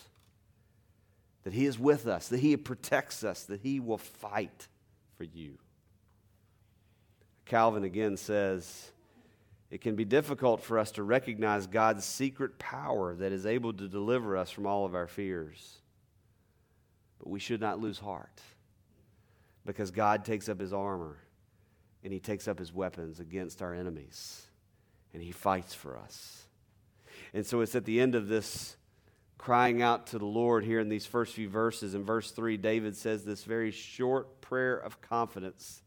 that 1.44 1.54
He 1.54 1.66
is 1.66 1.78
with 1.78 2.08
us, 2.08 2.28
that 2.30 2.40
He 2.40 2.58
protects 2.58 3.24
us, 3.24 3.44
that 3.44 3.62
He 3.62 3.80
will 3.80 4.00
fight 4.00 4.68
for 5.16 5.24
you. 5.24 5.58
Calvin 7.46 7.84
again 7.84 8.18
says, 8.18 8.92
it 9.70 9.82
can 9.82 9.96
be 9.96 10.06
difficult 10.06 10.62
for 10.64 10.80
us 10.80 10.92
to 10.92 11.04
recognize 11.04 11.68
God's 11.68 12.06
secret 12.06 12.58
power 12.58 13.16
that 13.16 13.32
is 13.32 13.46
able 13.46 13.74
to 13.74 13.88
deliver 13.88 14.38
us 14.38 14.50
from 14.50 14.66
all 14.66 14.86
of 14.86 14.96
our 14.96 15.08
fears. 15.08 15.82
But 17.20 17.30
we 17.30 17.40
should 17.40 17.60
not 17.60 17.80
lose 17.80 18.00
heart 18.00 18.42
because 19.66 19.92
God 19.92 20.24
takes 20.24 20.48
up 20.48 20.60
his 20.60 20.72
armor 20.72 21.18
and 22.04 22.14
he 22.14 22.20
takes 22.20 22.48
up 22.48 22.60
his 22.60 22.74
weapons 22.74 23.20
against 23.20 23.62
our 23.62 23.74
enemies 23.74 24.46
and 25.14 25.22
he 25.22 25.32
fights 25.32 25.74
for 25.74 25.98
us. 25.98 26.44
And 27.34 27.46
so 27.46 27.60
it's 27.60 27.76
at 27.76 27.84
the 27.84 28.00
end 28.00 28.16
of 28.16 28.28
this 28.30 28.78
crying 29.38 29.82
out 29.82 30.08
to 30.08 30.18
the 30.18 30.26
Lord 30.26 30.64
here 30.64 30.80
in 30.80 30.88
these 30.88 31.06
first 31.06 31.34
few 31.34 31.50
verses. 31.50 31.94
In 31.94 32.06
verse 32.06 32.32
3, 32.32 32.56
David 32.58 32.96
says 32.96 33.26
this 33.26 33.44
very 33.44 33.72
short 33.72 34.40
prayer 34.42 34.78
of 34.78 35.02
confidence 35.02 35.82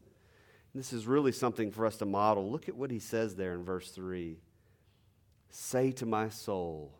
this 0.73 0.93
is 0.93 1.05
really 1.05 1.31
something 1.31 1.71
for 1.71 1.85
us 1.85 1.97
to 1.97 2.05
model. 2.05 2.49
Look 2.49 2.69
at 2.69 2.75
what 2.75 2.91
he 2.91 2.99
says 2.99 3.35
there 3.35 3.53
in 3.53 3.63
verse 3.63 3.91
3 3.91 4.37
Say 5.49 5.91
to 5.93 6.05
my 6.05 6.29
soul, 6.29 6.97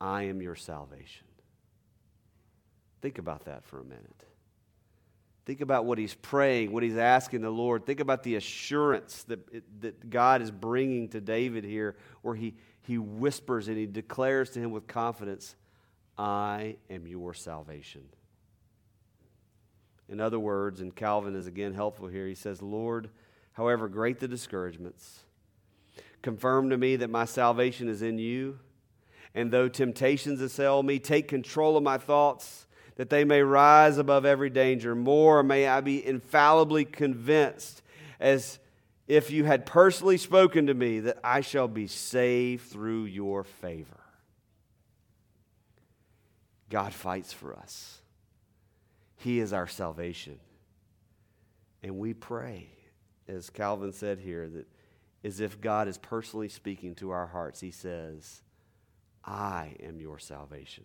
I 0.00 0.24
am 0.24 0.40
your 0.40 0.56
salvation. 0.56 1.26
Think 3.02 3.18
about 3.18 3.44
that 3.44 3.64
for 3.64 3.80
a 3.80 3.84
minute. 3.84 4.24
Think 5.44 5.60
about 5.60 5.84
what 5.84 5.98
he's 5.98 6.14
praying, 6.14 6.72
what 6.72 6.82
he's 6.82 6.96
asking 6.96 7.40
the 7.40 7.50
Lord. 7.50 7.84
Think 7.84 8.00
about 8.00 8.22
the 8.22 8.36
assurance 8.36 9.24
that, 9.24 9.40
that 9.80 10.08
God 10.08 10.40
is 10.40 10.52
bringing 10.52 11.08
to 11.08 11.20
David 11.20 11.64
here, 11.64 11.96
where 12.22 12.36
he, 12.36 12.54
he 12.82 12.96
whispers 12.96 13.66
and 13.66 13.76
he 13.76 13.86
declares 13.86 14.50
to 14.50 14.60
him 14.60 14.70
with 14.70 14.86
confidence, 14.86 15.56
I 16.16 16.76
am 16.88 17.08
your 17.08 17.34
salvation. 17.34 18.02
In 20.12 20.20
other 20.20 20.38
words, 20.38 20.82
and 20.82 20.94
Calvin 20.94 21.34
is 21.34 21.46
again 21.46 21.72
helpful 21.72 22.06
here, 22.06 22.26
he 22.26 22.34
says, 22.34 22.60
Lord, 22.60 23.08
however 23.54 23.88
great 23.88 24.20
the 24.20 24.28
discouragements, 24.28 25.20
confirm 26.20 26.68
to 26.68 26.76
me 26.76 26.96
that 26.96 27.08
my 27.08 27.24
salvation 27.24 27.88
is 27.88 28.02
in 28.02 28.18
you. 28.18 28.58
And 29.34 29.50
though 29.50 29.70
temptations 29.70 30.42
assail 30.42 30.82
me, 30.82 30.98
take 30.98 31.28
control 31.28 31.78
of 31.78 31.82
my 31.82 31.96
thoughts, 31.96 32.66
that 32.96 33.08
they 33.08 33.24
may 33.24 33.40
rise 33.40 33.96
above 33.96 34.26
every 34.26 34.50
danger. 34.50 34.94
More 34.94 35.42
may 35.42 35.66
I 35.66 35.80
be 35.80 36.06
infallibly 36.06 36.84
convinced, 36.84 37.80
as 38.20 38.58
if 39.08 39.30
you 39.30 39.44
had 39.44 39.64
personally 39.64 40.18
spoken 40.18 40.66
to 40.66 40.74
me, 40.74 41.00
that 41.00 41.20
I 41.24 41.40
shall 41.40 41.68
be 41.68 41.86
saved 41.86 42.70
through 42.70 43.06
your 43.06 43.44
favor. 43.44 44.00
God 46.68 46.92
fights 46.92 47.32
for 47.32 47.56
us. 47.56 48.01
He 49.22 49.38
is 49.38 49.52
our 49.52 49.68
salvation. 49.68 50.40
And 51.82 51.98
we 51.98 52.12
pray, 52.12 52.68
as 53.28 53.50
Calvin 53.50 53.92
said 53.92 54.18
here, 54.18 54.48
that 54.48 54.66
as 55.22 55.38
if 55.38 55.60
God 55.60 55.86
is 55.86 55.96
personally 55.96 56.48
speaking 56.48 56.96
to 56.96 57.10
our 57.10 57.26
hearts, 57.26 57.60
he 57.60 57.70
says, 57.70 58.42
I 59.24 59.76
am 59.80 60.00
your 60.00 60.18
salvation. 60.18 60.84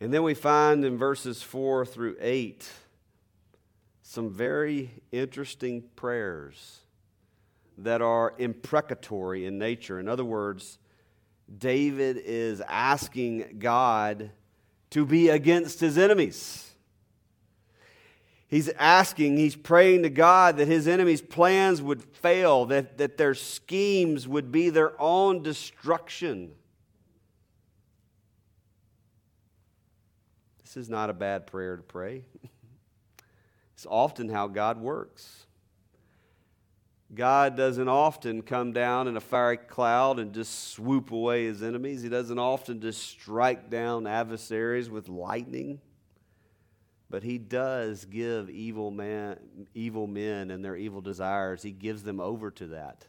And 0.00 0.12
then 0.12 0.22
we 0.22 0.32
find 0.32 0.84
in 0.86 0.96
verses 0.96 1.42
4 1.42 1.84
through 1.84 2.16
8 2.18 2.66
some 4.02 4.30
very 4.30 4.90
interesting 5.12 5.84
prayers 5.96 6.80
that 7.76 8.00
are 8.00 8.34
imprecatory 8.38 9.44
in 9.44 9.58
nature. 9.58 10.00
In 10.00 10.08
other 10.08 10.24
words, 10.24 10.78
David 11.58 12.16
is 12.24 12.62
asking 12.62 13.56
God 13.58 14.30
to 14.92 15.04
be 15.06 15.28
against 15.28 15.80
his 15.80 15.98
enemies. 15.98 16.70
He's 18.46 18.68
asking, 18.78 19.38
he's 19.38 19.56
praying 19.56 20.02
to 20.02 20.10
God 20.10 20.58
that 20.58 20.68
his 20.68 20.86
enemies' 20.86 21.22
plans 21.22 21.80
would 21.80 22.02
fail, 22.02 22.66
that, 22.66 22.98
that 22.98 23.16
their 23.16 23.34
schemes 23.34 24.28
would 24.28 24.52
be 24.52 24.68
their 24.68 25.00
own 25.00 25.42
destruction. 25.42 26.52
This 30.62 30.76
is 30.76 30.90
not 30.90 31.08
a 31.08 31.14
bad 31.14 31.46
prayer 31.46 31.76
to 31.76 31.82
pray. 31.82 32.24
It's 33.74 33.86
often 33.90 34.28
how 34.28 34.46
God 34.46 34.80
works. 34.80 35.46
God 37.14 37.56
doesn't 37.56 37.88
often 37.88 38.42
come 38.42 38.72
down 38.72 39.06
in 39.06 39.16
a 39.16 39.20
fiery 39.20 39.58
cloud 39.58 40.18
and 40.18 40.32
just 40.32 40.70
swoop 40.70 41.10
away 41.10 41.44
his 41.44 41.62
enemies. 41.62 42.02
He 42.02 42.08
doesn't 42.08 42.38
often 42.38 42.80
just 42.80 43.02
strike 43.02 43.68
down 43.68 44.06
adversaries 44.06 44.88
with 44.88 45.08
lightning. 45.08 45.80
But 47.10 47.22
he 47.22 47.36
does 47.36 48.06
give 48.06 48.48
evil, 48.48 48.90
man, 48.90 49.38
evil 49.74 50.06
men 50.06 50.50
and 50.50 50.64
their 50.64 50.76
evil 50.76 51.02
desires, 51.02 51.62
he 51.62 51.70
gives 51.70 52.02
them 52.02 52.20
over 52.20 52.50
to 52.52 52.68
that. 52.68 53.04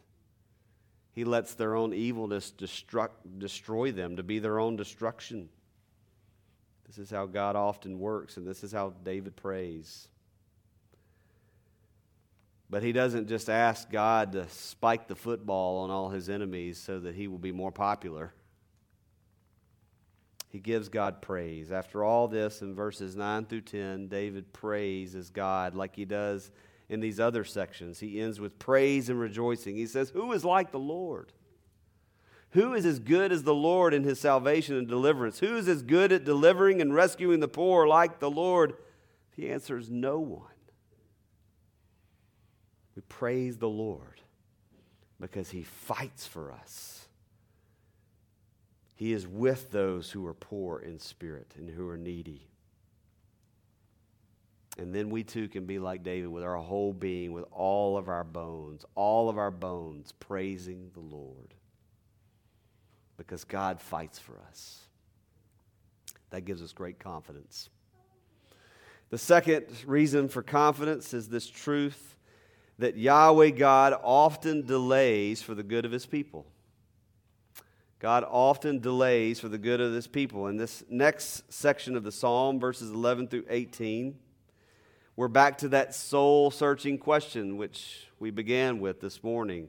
He 1.12 1.24
lets 1.24 1.54
their 1.54 1.74
own 1.74 1.94
evilness 1.94 2.52
destruct, 2.56 3.38
destroy 3.38 3.92
them 3.92 4.16
to 4.16 4.22
be 4.22 4.40
their 4.40 4.58
own 4.58 4.76
destruction. 4.76 5.48
This 6.86 6.98
is 6.98 7.10
how 7.10 7.24
God 7.24 7.56
often 7.56 7.98
works, 7.98 8.36
and 8.36 8.46
this 8.46 8.62
is 8.62 8.72
how 8.72 8.92
David 9.02 9.36
prays. 9.36 10.08
But 12.74 12.82
he 12.82 12.90
doesn't 12.90 13.28
just 13.28 13.48
ask 13.48 13.88
God 13.88 14.32
to 14.32 14.48
spike 14.48 15.06
the 15.06 15.14
football 15.14 15.84
on 15.84 15.92
all 15.92 16.08
his 16.08 16.28
enemies 16.28 16.76
so 16.76 16.98
that 16.98 17.14
he 17.14 17.28
will 17.28 17.38
be 17.38 17.52
more 17.52 17.70
popular. 17.70 18.34
He 20.48 20.58
gives 20.58 20.88
God 20.88 21.22
praise. 21.22 21.70
After 21.70 22.02
all 22.02 22.26
this, 22.26 22.62
in 22.62 22.74
verses 22.74 23.14
9 23.14 23.44
through 23.44 23.60
10, 23.60 24.08
David 24.08 24.52
praises 24.52 25.30
God 25.30 25.76
like 25.76 25.94
he 25.94 26.04
does 26.04 26.50
in 26.88 26.98
these 26.98 27.20
other 27.20 27.44
sections. 27.44 28.00
He 28.00 28.20
ends 28.20 28.40
with 28.40 28.58
praise 28.58 29.08
and 29.08 29.20
rejoicing. 29.20 29.76
He 29.76 29.86
says, 29.86 30.10
Who 30.10 30.32
is 30.32 30.44
like 30.44 30.72
the 30.72 30.80
Lord? 30.80 31.32
Who 32.54 32.74
is 32.74 32.84
as 32.84 32.98
good 32.98 33.30
as 33.30 33.44
the 33.44 33.54
Lord 33.54 33.94
in 33.94 34.02
his 34.02 34.18
salvation 34.18 34.76
and 34.76 34.88
deliverance? 34.88 35.38
Who 35.38 35.56
is 35.56 35.68
as 35.68 35.84
good 35.84 36.10
at 36.10 36.24
delivering 36.24 36.80
and 36.80 36.92
rescuing 36.92 37.38
the 37.38 37.46
poor 37.46 37.86
like 37.86 38.18
the 38.18 38.32
Lord? 38.32 38.74
The 39.36 39.52
answer 39.52 39.78
is 39.78 39.90
no 39.90 40.18
one. 40.18 40.53
We 42.94 43.02
praise 43.08 43.58
the 43.58 43.68
Lord 43.68 44.20
because 45.20 45.50
he 45.50 45.62
fights 45.62 46.26
for 46.26 46.52
us. 46.52 47.08
He 48.94 49.12
is 49.12 49.26
with 49.26 49.70
those 49.70 50.10
who 50.10 50.24
are 50.26 50.34
poor 50.34 50.78
in 50.78 50.98
spirit 50.98 51.52
and 51.56 51.68
who 51.68 51.88
are 51.88 51.96
needy. 51.96 52.48
And 54.78 54.94
then 54.94 55.10
we 55.10 55.22
too 55.22 55.48
can 55.48 55.66
be 55.66 55.78
like 55.78 56.02
David 56.02 56.28
with 56.28 56.44
our 56.44 56.56
whole 56.56 56.92
being, 56.92 57.32
with 57.32 57.44
all 57.52 57.96
of 57.96 58.08
our 58.08 58.24
bones, 58.24 58.84
all 58.94 59.28
of 59.28 59.38
our 59.38 59.50
bones 59.50 60.12
praising 60.18 60.90
the 60.94 61.00
Lord. 61.00 61.54
Because 63.16 63.44
God 63.44 63.80
fights 63.80 64.18
for 64.18 64.40
us. 64.48 64.80
That 66.30 66.44
gives 66.44 66.62
us 66.62 66.72
great 66.72 66.98
confidence. 66.98 67.68
The 69.10 69.18
second 69.18 69.66
reason 69.86 70.28
for 70.28 70.42
confidence 70.42 71.14
is 71.14 71.28
this 71.28 71.46
truth 71.46 72.13
that 72.78 72.96
Yahweh 72.96 73.50
God 73.50 73.94
often 74.02 74.66
delays 74.66 75.42
for 75.42 75.54
the 75.54 75.62
good 75.62 75.84
of 75.84 75.92
his 75.92 76.06
people. 76.06 76.46
God 78.00 78.24
often 78.28 78.80
delays 78.80 79.40
for 79.40 79.48
the 79.48 79.58
good 79.58 79.80
of 79.80 79.92
his 79.92 80.06
people. 80.06 80.48
In 80.48 80.56
this 80.56 80.84
next 80.90 81.50
section 81.52 81.96
of 81.96 82.02
the 82.02 82.12
psalm, 82.12 82.60
verses 82.60 82.90
11 82.90 83.28
through 83.28 83.46
18, 83.48 84.18
we're 85.16 85.28
back 85.28 85.58
to 85.58 85.68
that 85.68 85.94
soul 85.94 86.50
searching 86.50 86.98
question 86.98 87.56
which 87.56 88.08
we 88.18 88.30
began 88.30 88.80
with 88.80 89.00
this 89.00 89.22
morning 89.22 89.68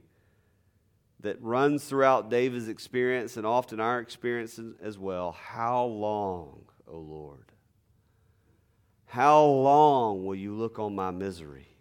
that 1.21 1.41
runs 1.41 1.85
throughout 1.85 2.29
David's 2.29 2.67
experience 2.67 3.37
and 3.37 3.45
often 3.45 3.79
our 3.79 3.99
experience 3.99 4.59
as 4.81 4.97
well. 4.97 5.31
How 5.31 5.85
long, 5.85 6.63
O 6.87 6.97
Lord? 6.97 7.51
How 9.05 9.45
long 9.45 10.25
will 10.25 10.35
you 10.35 10.53
look 10.53 10.77
on 10.77 10.93
my 10.93 11.11
misery? 11.11 11.74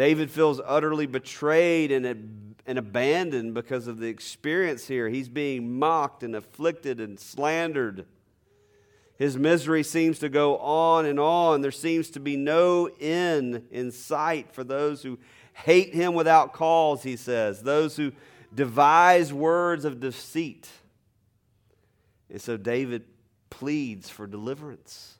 David 0.00 0.30
feels 0.30 0.62
utterly 0.64 1.04
betrayed 1.04 1.92
and, 1.92 2.54
and 2.64 2.78
abandoned 2.78 3.52
because 3.52 3.86
of 3.86 3.98
the 3.98 4.06
experience 4.06 4.88
here. 4.88 5.10
He's 5.10 5.28
being 5.28 5.78
mocked 5.78 6.22
and 6.22 6.34
afflicted 6.34 7.00
and 7.00 7.20
slandered. 7.20 8.06
His 9.18 9.36
misery 9.36 9.82
seems 9.82 10.18
to 10.20 10.30
go 10.30 10.56
on 10.56 11.04
and 11.04 11.20
on. 11.20 11.60
There 11.60 11.70
seems 11.70 12.08
to 12.12 12.18
be 12.18 12.38
no 12.38 12.88
end 12.98 13.66
in 13.70 13.92
sight 13.92 14.54
for 14.54 14.64
those 14.64 15.02
who 15.02 15.18
hate 15.52 15.92
him 15.92 16.14
without 16.14 16.54
cause, 16.54 17.02
he 17.02 17.16
says, 17.16 17.60
those 17.60 17.94
who 17.96 18.12
devise 18.54 19.34
words 19.34 19.84
of 19.84 20.00
deceit. 20.00 20.66
And 22.30 22.40
so 22.40 22.56
David 22.56 23.04
pleads 23.50 24.08
for 24.08 24.26
deliverance. 24.26 25.18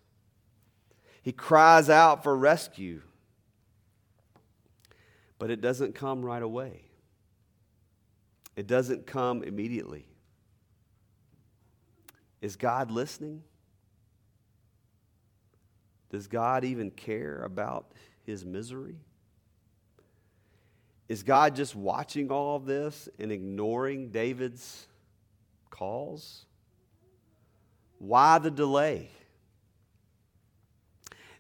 He 1.21 1.33
cries 1.33 1.91
out 1.91 2.23
for 2.23 2.35
rescue. 2.35 3.03
But 5.41 5.51
it 5.51 5.63
doesn't 5.63 5.95
come 5.95 6.23
right 6.23 6.43
away, 6.43 6.83
it 8.55 8.69
doesn't 8.69 9.07
come 9.09 9.43
immediately. 9.43 10.07
Is 12.41 12.57
God 12.57 12.91
listening? 12.91 13.43
Does 16.11 16.27
God 16.27 16.65
even 16.65 16.91
care 16.91 17.43
about 17.43 17.93
his 18.25 18.45
misery? 18.45 18.97
Is 21.09 21.23
God 21.23 21.55
just 21.57 21.75
watching 21.75 22.31
all 22.31 22.57
of 22.57 22.67
this 22.67 23.09
and 23.19 23.31
ignoring 23.31 24.11
David's 24.11 24.87
calls? 25.69 26.47
Why 27.99 28.39
the 28.39 28.51
delay? 28.51 29.11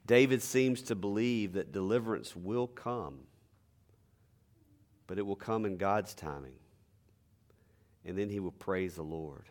David 0.06 0.42
seems 0.42 0.82
to 0.82 0.94
believe 0.94 1.54
that 1.54 1.72
deliverance 1.72 2.34
will 2.36 2.66
come, 2.66 3.20
but 5.10 5.18
it 5.18 5.26
will 5.26 5.34
come 5.34 5.64
in 5.64 5.76
God's 5.76 6.14
timing. 6.14 6.54
And 8.04 8.16
then 8.16 8.28
he 8.28 8.38
will 8.38 8.52
praise 8.52 8.94
the 8.94 9.02
Lord. 9.02 9.48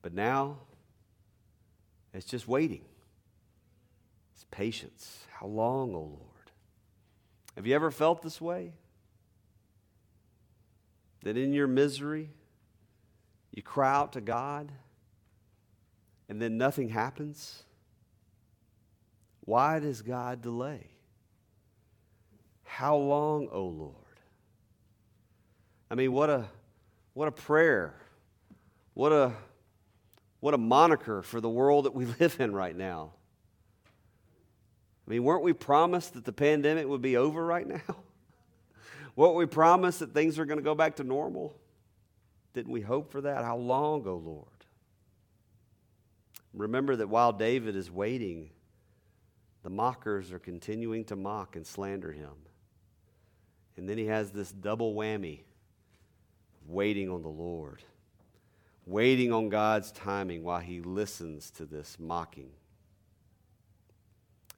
But 0.00 0.14
now, 0.14 0.58
it's 2.14 2.24
just 2.24 2.46
waiting. 2.46 2.84
It's 4.32 4.46
patience. 4.52 5.24
How 5.32 5.48
long, 5.48 5.92
O 5.92 5.98
oh 5.98 6.02
Lord? 6.02 6.52
Have 7.56 7.66
you 7.66 7.74
ever 7.74 7.90
felt 7.90 8.22
this 8.22 8.40
way? 8.40 8.74
That 11.24 11.36
in 11.36 11.52
your 11.52 11.66
misery, 11.66 12.30
you 13.50 13.60
cry 13.64 13.92
out 13.92 14.12
to 14.12 14.20
God 14.20 14.70
and 16.28 16.40
then 16.40 16.56
nothing 16.56 16.90
happens? 16.90 17.64
Why 19.40 19.80
does 19.80 20.00
God 20.00 20.42
delay? 20.42 20.90
How 22.62 22.94
long, 22.94 23.48
O 23.48 23.62
oh 23.62 23.66
Lord? 23.66 24.07
I 25.90 25.94
mean, 25.94 26.12
what 26.12 26.30
a 26.30 26.46
what 27.14 27.28
a 27.28 27.32
prayer. 27.32 27.94
What 28.94 29.12
a 29.12 29.32
what 30.40 30.54
a 30.54 30.58
moniker 30.58 31.22
for 31.22 31.40
the 31.40 31.48
world 31.48 31.86
that 31.86 31.94
we 31.94 32.04
live 32.20 32.40
in 32.40 32.54
right 32.54 32.76
now. 32.76 33.12
I 35.06 35.10
mean, 35.10 35.24
weren't 35.24 35.42
we 35.42 35.54
promised 35.54 36.14
that 36.14 36.24
the 36.24 36.32
pandemic 36.32 36.86
would 36.86 37.00
be 37.00 37.16
over 37.16 37.44
right 37.44 37.66
now? 37.66 37.96
weren't 39.16 39.36
we 39.36 39.46
promised 39.46 40.00
that 40.00 40.12
things 40.12 40.38
are 40.38 40.44
going 40.44 40.58
to 40.58 40.64
go 40.64 40.74
back 40.74 40.96
to 40.96 41.04
normal? 41.04 41.56
Didn't 42.52 42.72
we 42.72 42.82
hope 42.82 43.10
for 43.10 43.22
that? 43.22 43.44
How 43.44 43.56
long, 43.56 44.06
O 44.06 44.10
oh 44.10 44.16
Lord? 44.16 44.46
Remember 46.52 46.96
that 46.96 47.08
while 47.08 47.32
David 47.32 47.74
is 47.76 47.90
waiting, 47.90 48.50
the 49.62 49.70
mockers 49.70 50.32
are 50.32 50.38
continuing 50.38 51.04
to 51.06 51.16
mock 51.16 51.56
and 51.56 51.66
slander 51.66 52.12
him. 52.12 52.32
And 53.76 53.88
then 53.88 53.96
he 53.96 54.06
has 54.06 54.30
this 54.30 54.50
double 54.50 54.94
whammy 54.94 55.40
waiting 56.68 57.10
on 57.10 57.22
the 57.22 57.28
Lord, 57.28 57.82
waiting 58.86 59.32
on 59.32 59.48
God's 59.48 59.90
timing 59.90 60.44
while 60.44 60.60
he 60.60 60.80
listens 60.80 61.50
to 61.52 61.64
this 61.64 61.96
mocking. 61.98 62.50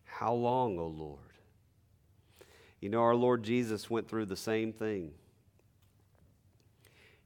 How 0.05 0.35
long, 0.35 0.79
O 0.79 0.87
Lord? 0.87 1.19
You 2.81 2.91
know, 2.91 3.01
our 3.03 3.15
Lord 3.15 3.43
Jesus 3.43 3.89
went 3.89 4.09
through 4.09 4.27
the 4.27 4.37
same 4.37 4.73
thing. 4.73 5.13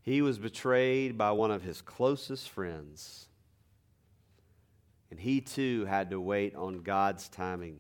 He 0.02 0.20
was 0.20 0.38
betrayed 0.38 1.16
by 1.16 1.32
one 1.32 1.50
of 1.50 1.62
his 1.62 1.80
closest 1.80 2.50
friends 2.50 3.26
and 5.14 5.20
he 5.20 5.40
too 5.40 5.84
had 5.84 6.10
to 6.10 6.20
wait 6.20 6.56
on 6.56 6.82
God's 6.82 7.28
timing. 7.28 7.78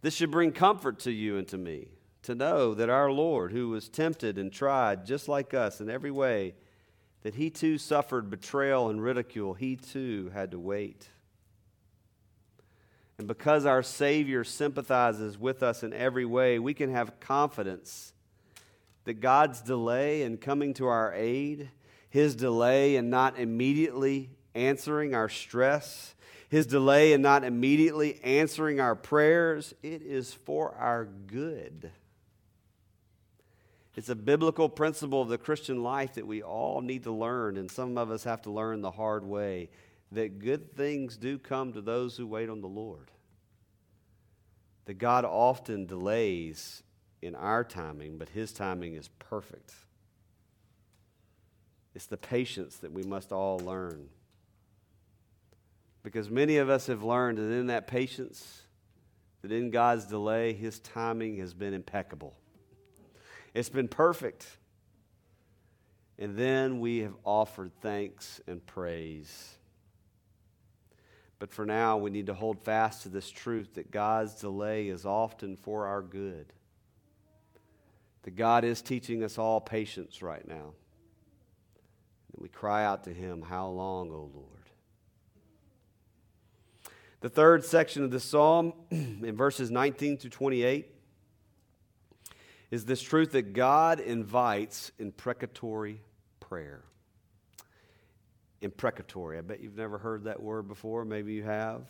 This 0.00 0.14
should 0.14 0.30
bring 0.30 0.50
comfort 0.50 1.00
to 1.00 1.12
you 1.12 1.36
and 1.36 1.46
to 1.48 1.58
me 1.58 1.88
to 2.26 2.34
know 2.34 2.74
that 2.74 2.90
our 2.90 3.10
Lord, 3.10 3.52
who 3.52 3.70
was 3.70 3.88
tempted 3.88 4.38
and 4.38 4.52
tried 4.52 5.06
just 5.06 5.28
like 5.28 5.54
us 5.54 5.80
in 5.80 5.90
every 5.90 6.10
way, 6.10 6.54
that 7.22 7.34
he 7.34 7.50
too 7.50 7.78
suffered 7.78 8.30
betrayal 8.30 8.90
and 8.90 9.02
ridicule, 9.02 9.54
he 9.54 9.74
too 9.74 10.30
had 10.32 10.52
to 10.52 10.58
wait. 10.58 11.08
And 13.18 13.26
because 13.26 13.64
our 13.64 13.82
Savior 13.82 14.44
sympathizes 14.44 15.38
with 15.38 15.62
us 15.62 15.82
in 15.82 15.92
every 15.92 16.24
way, 16.24 16.58
we 16.58 16.74
can 16.74 16.92
have 16.92 17.18
confidence 17.18 18.12
that 19.04 19.20
God's 19.20 19.60
delay 19.60 20.22
in 20.22 20.36
coming 20.36 20.74
to 20.74 20.86
our 20.86 21.14
aid, 21.14 21.70
his 22.10 22.34
delay 22.34 22.96
in 22.96 23.08
not 23.08 23.38
immediately 23.38 24.30
answering 24.54 25.14
our 25.14 25.28
stress, 25.28 26.14
his 26.48 26.66
delay 26.66 27.12
in 27.12 27.22
not 27.22 27.44
immediately 27.44 28.20
answering 28.22 28.80
our 28.80 28.94
prayers, 28.94 29.74
it 29.82 30.02
is 30.02 30.32
for 30.32 30.74
our 30.74 31.04
good. 31.04 31.90
It's 33.96 34.10
a 34.10 34.14
biblical 34.14 34.68
principle 34.68 35.22
of 35.22 35.28
the 35.28 35.38
Christian 35.38 35.82
life 35.82 36.14
that 36.14 36.26
we 36.26 36.42
all 36.42 36.82
need 36.82 37.04
to 37.04 37.12
learn, 37.12 37.56
and 37.56 37.70
some 37.70 37.96
of 37.96 38.10
us 38.10 38.24
have 38.24 38.42
to 38.42 38.50
learn 38.50 38.82
the 38.82 38.90
hard 38.90 39.24
way 39.24 39.70
that 40.12 40.38
good 40.38 40.76
things 40.76 41.16
do 41.16 41.38
come 41.38 41.72
to 41.72 41.80
those 41.80 42.16
who 42.16 42.26
wait 42.26 42.50
on 42.50 42.60
the 42.60 42.68
Lord. 42.68 43.10
That 44.84 44.98
God 44.98 45.24
often 45.24 45.86
delays 45.86 46.82
in 47.22 47.34
our 47.34 47.64
timing, 47.64 48.18
but 48.18 48.28
His 48.28 48.52
timing 48.52 48.94
is 48.94 49.08
perfect. 49.18 49.74
It's 51.94 52.06
the 52.06 52.18
patience 52.18 52.76
that 52.76 52.92
we 52.92 53.02
must 53.02 53.32
all 53.32 53.58
learn. 53.58 54.10
Because 56.02 56.30
many 56.30 56.58
of 56.58 56.68
us 56.68 56.86
have 56.86 57.02
learned 57.02 57.38
that 57.38 57.50
in 57.50 57.68
that 57.68 57.86
patience, 57.86 58.60
that 59.40 59.50
in 59.50 59.70
God's 59.70 60.04
delay, 60.04 60.52
His 60.52 60.78
timing 60.80 61.38
has 61.38 61.54
been 61.54 61.72
impeccable. 61.72 62.36
It's 63.56 63.70
been 63.70 63.88
perfect. 63.88 64.46
And 66.18 66.36
then 66.36 66.78
we 66.78 66.98
have 66.98 67.14
offered 67.24 67.72
thanks 67.80 68.38
and 68.46 68.64
praise. 68.66 69.54
But 71.38 71.50
for 71.50 71.64
now, 71.64 71.96
we 71.96 72.10
need 72.10 72.26
to 72.26 72.34
hold 72.34 72.62
fast 72.62 73.04
to 73.04 73.08
this 73.08 73.30
truth 73.30 73.72
that 73.74 73.90
God's 73.90 74.34
delay 74.34 74.88
is 74.88 75.06
often 75.06 75.56
for 75.56 75.86
our 75.86 76.02
good. 76.02 76.52
That 78.24 78.36
God 78.36 78.62
is 78.62 78.82
teaching 78.82 79.24
us 79.24 79.38
all 79.38 79.62
patience 79.62 80.20
right 80.20 80.46
now. 80.46 80.74
And 82.34 82.36
we 82.36 82.50
cry 82.50 82.84
out 82.84 83.04
to 83.04 83.10
Him, 83.10 83.40
How 83.40 83.68
long, 83.68 84.10
O 84.10 84.30
Lord? 84.34 84.50
The 87.22 87.30
third 87.30 87.64
section 87.64 88.04
of 88.04 88.10
the 88.10 88.20
psalm, 88.20 88.74
in 88.90 89.34
verses 89.34 89.70
19 89.70 90.18
to 90.18 90.28
28, 90.28 90.95
is 92.70 92.84
this 92.84 93.00
truth 93.00 93.32
that 93.32 93.52
God 93.52 94.00
invites 94.00 94.90
imprecatory 94.98 96.00
prayer. 96.40 96.82
Imprecatory. 98.60 99.38
I 99.38 99.42
bet 99.42 99.60
you've 99.60 99.76
never 99.76 99.98
heard 99.98 100.24
that 100.24 100.42
word 100.42 100.66
before. 100.66 101.04
Maybe 101.04 101.34
you 101.34 101.44
have. 101.44 101.82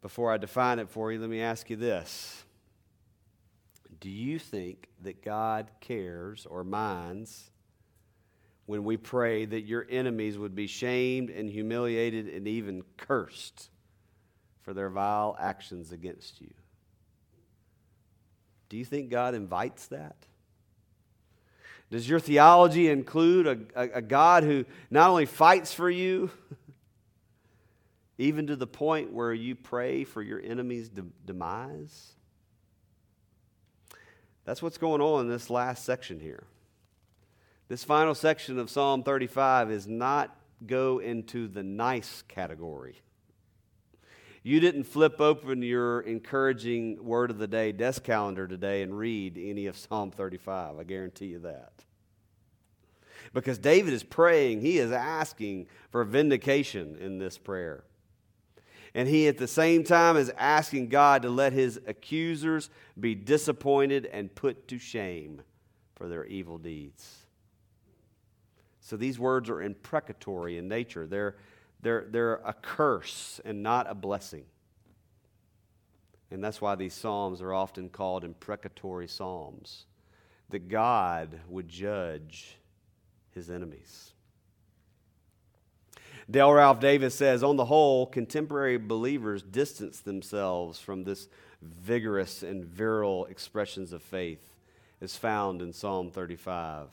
before 0.00 0.30
I 0.30 0.36
define 0.36 0.78
it 0.80 0.90
for 0.90 1.10
you, 1.10 1.18
let 1.18 1.30
me 1.30 1.40
ask 1.40 1.70
you 1.70 1.76
this. 1.76 2.44
Do 4.00 4.10
you 4.10 4.38
think 4.38 4.88
that 5.02 5.22
God 5.22 5.70
cares 5.80 6.44
or 6.44 6.62
minds 6.62 7.50
when 8.66 8.84
we 8.84 8.98
pray 8.98 9.46
that 9.46 9.62
your 9.62 9.86
enemies 9.88 10.36
would 10.36 10.54
be 10.54 10.66
shamed 10.66 11.30
and 11.30 11.48
humiliated 11.48 12.28
and 12.28 12.46
even 12.46 12.82
cursed 12.98 13.70
for 14.60 14.74
their 14.74 14.90
vile 14.90 15.36
actions 15.40 15.90
against 15.90 16.40
you? 16.42 16.52
Do 18.74 18.78
you 18.78 18.84
think 18.84 19.08
God 19.08 19.36
invites 19.36 19.86
that? 19.86 20.16
Does 21.92 22.08
your 22.08 22.18
theology 22.18 22.88
include 22.88 23.46
a, 23.46 23.80
a, 23.80 23.98
a 23.98 24.02
God 24.02 24.42
who 24.42 24.64
not 24.90 25.10
only 25.10 25.26
fights 25.26 25.72
for 25.72 25.88
you, 25.88 26.28
even 28.18 28.48
to 28.48 28.56
the 28.56 28.66
point 28.66 29.12
where 29.12 29.32
you 29.32 29.54
pray 29.54 30.02
for 30.02 30.22
your 30.22 30.40
enemy's 30.40 30.88
de- 30.88 31.04
demise? 31.24 32.14
That's 34.44 34.60
what's 34.60 34.78
going 34.78 35.00
on 35.00 35.20
in 35.20 35.30
this 35.30 35.50
last 35.50 35.84
section 35.84 36.18
here. 36.18 36.42
This 37.68 37.84
final 37.84 38.16
section 38.16 38.58
of 38.58 38.70
Psalm 38.70 39.04
35 39.04 39.70
is 39.70 39.86
not 39.86 40.36
go 40.66 40.98
into 40.98 41.46
the 41.46 41.62
nice 41.62 42.24
category. 42.26 42.96
You 44.46 44.60
didn't 44.60 44.84
flip 44.84 45.22
open 45.22 45.62
your 45.62 46.02
encouraging 46.02 47.02
word 47.02 47.30
of 47.30 47.38
the 47.38 47.46
day 47.46 47.72
desk 47.72 48.04
calendar 48.04 48.46
today 48.46 48.82
and 48.82 48.96
read 48.96 49.38
any 49.38 49.64
of 49.66 49.76
Psalm 49.78 50.10
35. 50.10 50.78
I 50.78 50.84
guarantee 50.84 51.28
you 51.28 51.38
that. 51.40 51.72
Because 53.32 53.56
David 53.56 53.94
is 53.94 54.04
praying, 54.04 54.60
he 54.60 54.76
is 54.76 54.92
asking 54.92 55.66
for 55.90 56.04
vindication 56.04 56.98
in 57.00 57.16
this 57.16 57.38
prayer. 57.38 57.84
And 58.94 59.08
he, 59.08 59.28
at 59.28 59.38
the 59.38 59.48
same 59.48 59.82
time, 59.82 60.18
is 60.18 60.30
asking 60.36 60.90
God 60.90 61.22
to 61.22 61.30
let 61.30 61.54
his 61.54 61.80
accusers 61.86 62.68
be 63.00 63.14
disappointed 63.14 64.04
and 64.04 64.32
put 64.34 64.68
to 64.68 64.78
shame 64.78 65.40
for 65.96 66.06
their 66.06 66.26
evil 66.26 66.58
deeds. 66.58 67.16
So 68.80 68.98
these 68.98 69.18
words 69.18 69.48
are 69.48 69.62
imprecatory 69.62 70.58
in 70.58 70.68
nature. 70.68 71.06
They're, 71.06 71.36
they're, 71.84 72.06
they're 72.10 72.34
a 72.44 72.54
curse 72.54 73.40
and 73.44 73.62
not 73.62 73.88
a 73.88 73.94
blessing. 73.94 74.44
And 76.30 76.42
that's 76.42 76.60
why 76.60 76.74
these 76.74 76.94
psalms 76.94 77.40
are 77.40 77.52
often 77.52 77.90
called 77.90 78.24
imprecatory 78.24 79.06
psalms. 79.06 79.84
That 80.50 80.68
God 80.68 81.38
would 81.48 81.68
judge 81.68 82.56
his 83.32 83.50
enemies. 83.50 84.12
Dale 86.30 86.52
Ralph 86.52 86.80
Davis 86.80 87.14
says, 87.14 87.42
on 87.42 87.56
the 87.56 87.66
whole, 87.66 88.06
contemporary 88.06 88.78
believers 88.78 89.42
distance 89.42 90.00
themselves 90.00 90.80
from 90.80 91.04
this 91.04 91.28
vigorous 91.60 92.42
and 92.42 92.64
virile 92.64 93.26
expressions 93.26 93.92
of 93.92 94.02
faith 94.02 94.54
as 95.02 95.16
found 95.16 95.60
in 95.60 95.72
Psalm 95.72 96.10
35. 96.10 96.88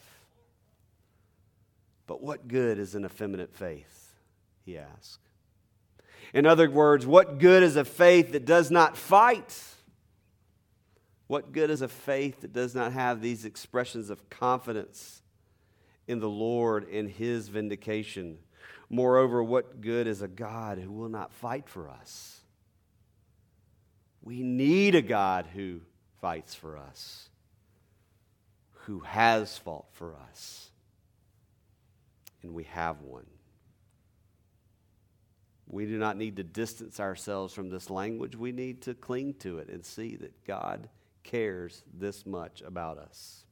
But 2.07 2.21
what 2.21 2.49
good 2.49 2.77
is 2.77 2.93
an 2.93 3.05
effeminate 3.05 3.55
faith? 3.55 4.10
He 4.65 4.77
asked. 4.77 5.19
In 6.33 6.45
other 6.45 6.69
words, 6.69 7.05
what 7.05 7.39
good 7.39 7.63
is 7.63 7.75
a 7.75 7.85
faith 7.85 8.31
that 8.31 8.45
does 8.45 8.71
not 8.71 8.95
fight? 8.95 9.57
What 11.27 11.51
good 11.51 11.69
is 11.69 11.81
a 11.81 11.87
faith 11.87 12.41
that 12.41 12.53
does 12.53 12.75
not 12.75 12.93
have 12.93 13.21
these 13.21 13.45
expressions 13.45 14.09
of 14.09 14.29
confidence 14.29 15.21
in 16.07 16.19
the 16.19 16.29
Lord 16.29 16.87
and 16.89 17.09
His 17.09 17.47
vindication? 17.47 18.37
Moreover, 18.89 19.41
what 19.41 19.81
good 19.81 20.07
is 20.07 20.21
a 20.21 20.27
God 20.27 20.77
who 20.77 20.91
will 20.91 21.09
not 21.09 21.33
fight 21.33 21.69
for 21.69 21.89
us? 21.89 22.41
We 24.21 24.43
need 24.43 24.95
a 24.95 25.01
God 25.01 25.47
who 25.53 25.81
fights 26.19 26.53
for 26.53 26.77
us, 26.77 27.29
who 28.85 28.99
has 28.99 29.57
fought 29.57 29.87
for 29.93 30.15
us, 30.29 30.69
and 32.43 32.53
we 32.53 32.65
have 32.65 33.01
one. 33.01 33.25
We 35.71 35.85
do 35.85 35.97
not 35.97 36.17
need 36.17 36.35
to 36.35 36.43
distance 36.43 36.99
ourselves 36.99 37.53
from 37.53 37.69
this 37.69 37.89
language. 37.89 38.35
We 38.35 38.51
need 38.51 38.81
to 38.83 38.93
cling 38.93 39.35
to 39.35 39.59
it 39.59 39.69
and 39.69 39.85
see 39.85 40.17
that 40.17 40.45
God 40.45 40.89
cares 41.23 41.83
this 41.93 42.25
much 42.25 42.61
about 42.61 42.97
us. 42.97 43.45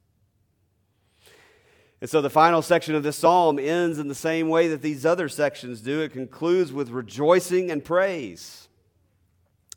And 2.02 2.10
so 2.10 2.20
the 2.20 2.30
final 2.30 2.60
section 2.60 2.94
of 2.94 3.02
this 3.02 3.16
psalm 3.16 3.58
ends 3.58 3.98
in 3.98 4.08
the 4.08 4.14
same 4.14 4.48
way 4.48 4.68
that 4.68 4.82
these 4.82 5.06
other 5.06 5.28
sections 5.30 5.80
do. 5.80 6.00
It 6.00 6.12
concludes 6.12 6.72
with 6.72 6.90
rejoicing 6.90 7.70
and 7.70 7.82
praise. 7.82 8.68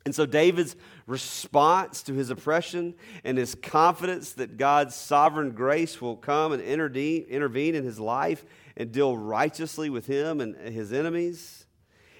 And 0.05 0.13
so 0.13 0.25
David's 0.25 0.75
response 1.07 2.03
to 2.03 2.13
his 2.13 2.29
oppression 2.29 2.93
and 3.23 3.37
his 3.37 3.55
confidence 3.55 4.33
that 4.33 4.57
God's 4.57 4.95
sovereign 4.95 5.51
grace 5.51 6.01
will 6.01 6.17
come 6.17 6.51
and 6.51 6.61
intervene 6.61 7.75
in 7.75 7.85
his 7.85 7.99
life 8.01 8.45
and 8.75 8.91
deal 8.91 9.17
righteously 9.17 9.89
with 9.89 10.07
him 10.07 10.41
and 10.41 10.55
his 10.57 10.91
enemies, 10.91 11.62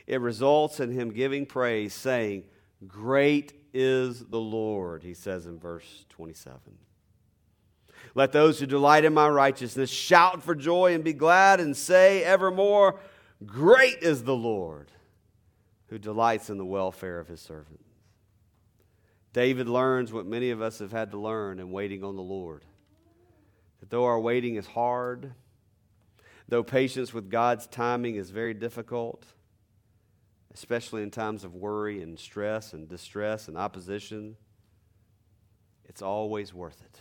it 0.08 0.22
results 0.22 0.80
in 0.80 0.92
him 0.92 1.12
giving 1.12 1.46
praise, 1.46 1.94
saying, 1.94 2.44
Great 2.88 3.54
is 3.74 4.26
the 4.26 4.40
Lord, 4.40 5.04
he 5.04 5.14
says 5.14 5.46
in 5.46 5.60
verse 5.60 6.06
27. 6.10 6.60
Let 8.16 8.32
those 8.32 8.60
who 8.60 8.66
delight 8.66 9.06
in 9.06 9.14
my 9.14 9.28
righteousness 9.28 9.90
shout 9.90 10.44
for 10.44 10.54
joy 10.54 10.94
and 10.94 11.04
be 11.04 11.14
glad 11.14 11.60
and 11.60 11.76
say 11.76 12.24
evermore, 12.24 13.00
Great 13.46 14.00
is 14.02 14.24
the 14.24 14.36
Lord 14.36 14.92
who 15.88 15.98
delights 15.98 16.50
in 16.50 16.58
the 16.58 16.66
welfare 16.66 17.20
of 17.20 17.28
his 17.28 17.42
servants. 17.42 17.84
David 19.32 19.68
learns 19.68 20.14
what 20.14 20.28
many 20.28 20.52
of 20.52 20.62
us 20.62 20.80
have 20.80 20.92
had 20.92 21.12
to 21.12 21.18
learn 21.18 21.60
in 21.60 21.72
waiting 21.72 22.04
on 22.04 22.16
the 22.16 22.22
Lord 22.22 22.64
that 23.84 23.90
though 23.90 24.06
our 24.06 24.20
waiting 24.20 24.56
is 24.56 24.66
hard, 24.66 25.34
though 26.48 26.64
patience 26.64 27.14
with 27.14 27.30
God's 27.30 27.68
timing 27.68 28.16
is 28.16 28.30
very 28.30 28.54
difficult, 28.54 29.26
especially 30.54 31.04
in 31.04 31.12
times 31.12 31.44
of 31.44 31.56
worry 31.56 32.02
and 32.02 32.20
stress 32.20 32.74
and 32.74 32.88
distress 32.88 33.48
and 33.48 33.58
opposition, 33.58 34.36
it's 35.86 36.02
always 36.02 36.54
worth 36.54 36.82
it 36.82 37.00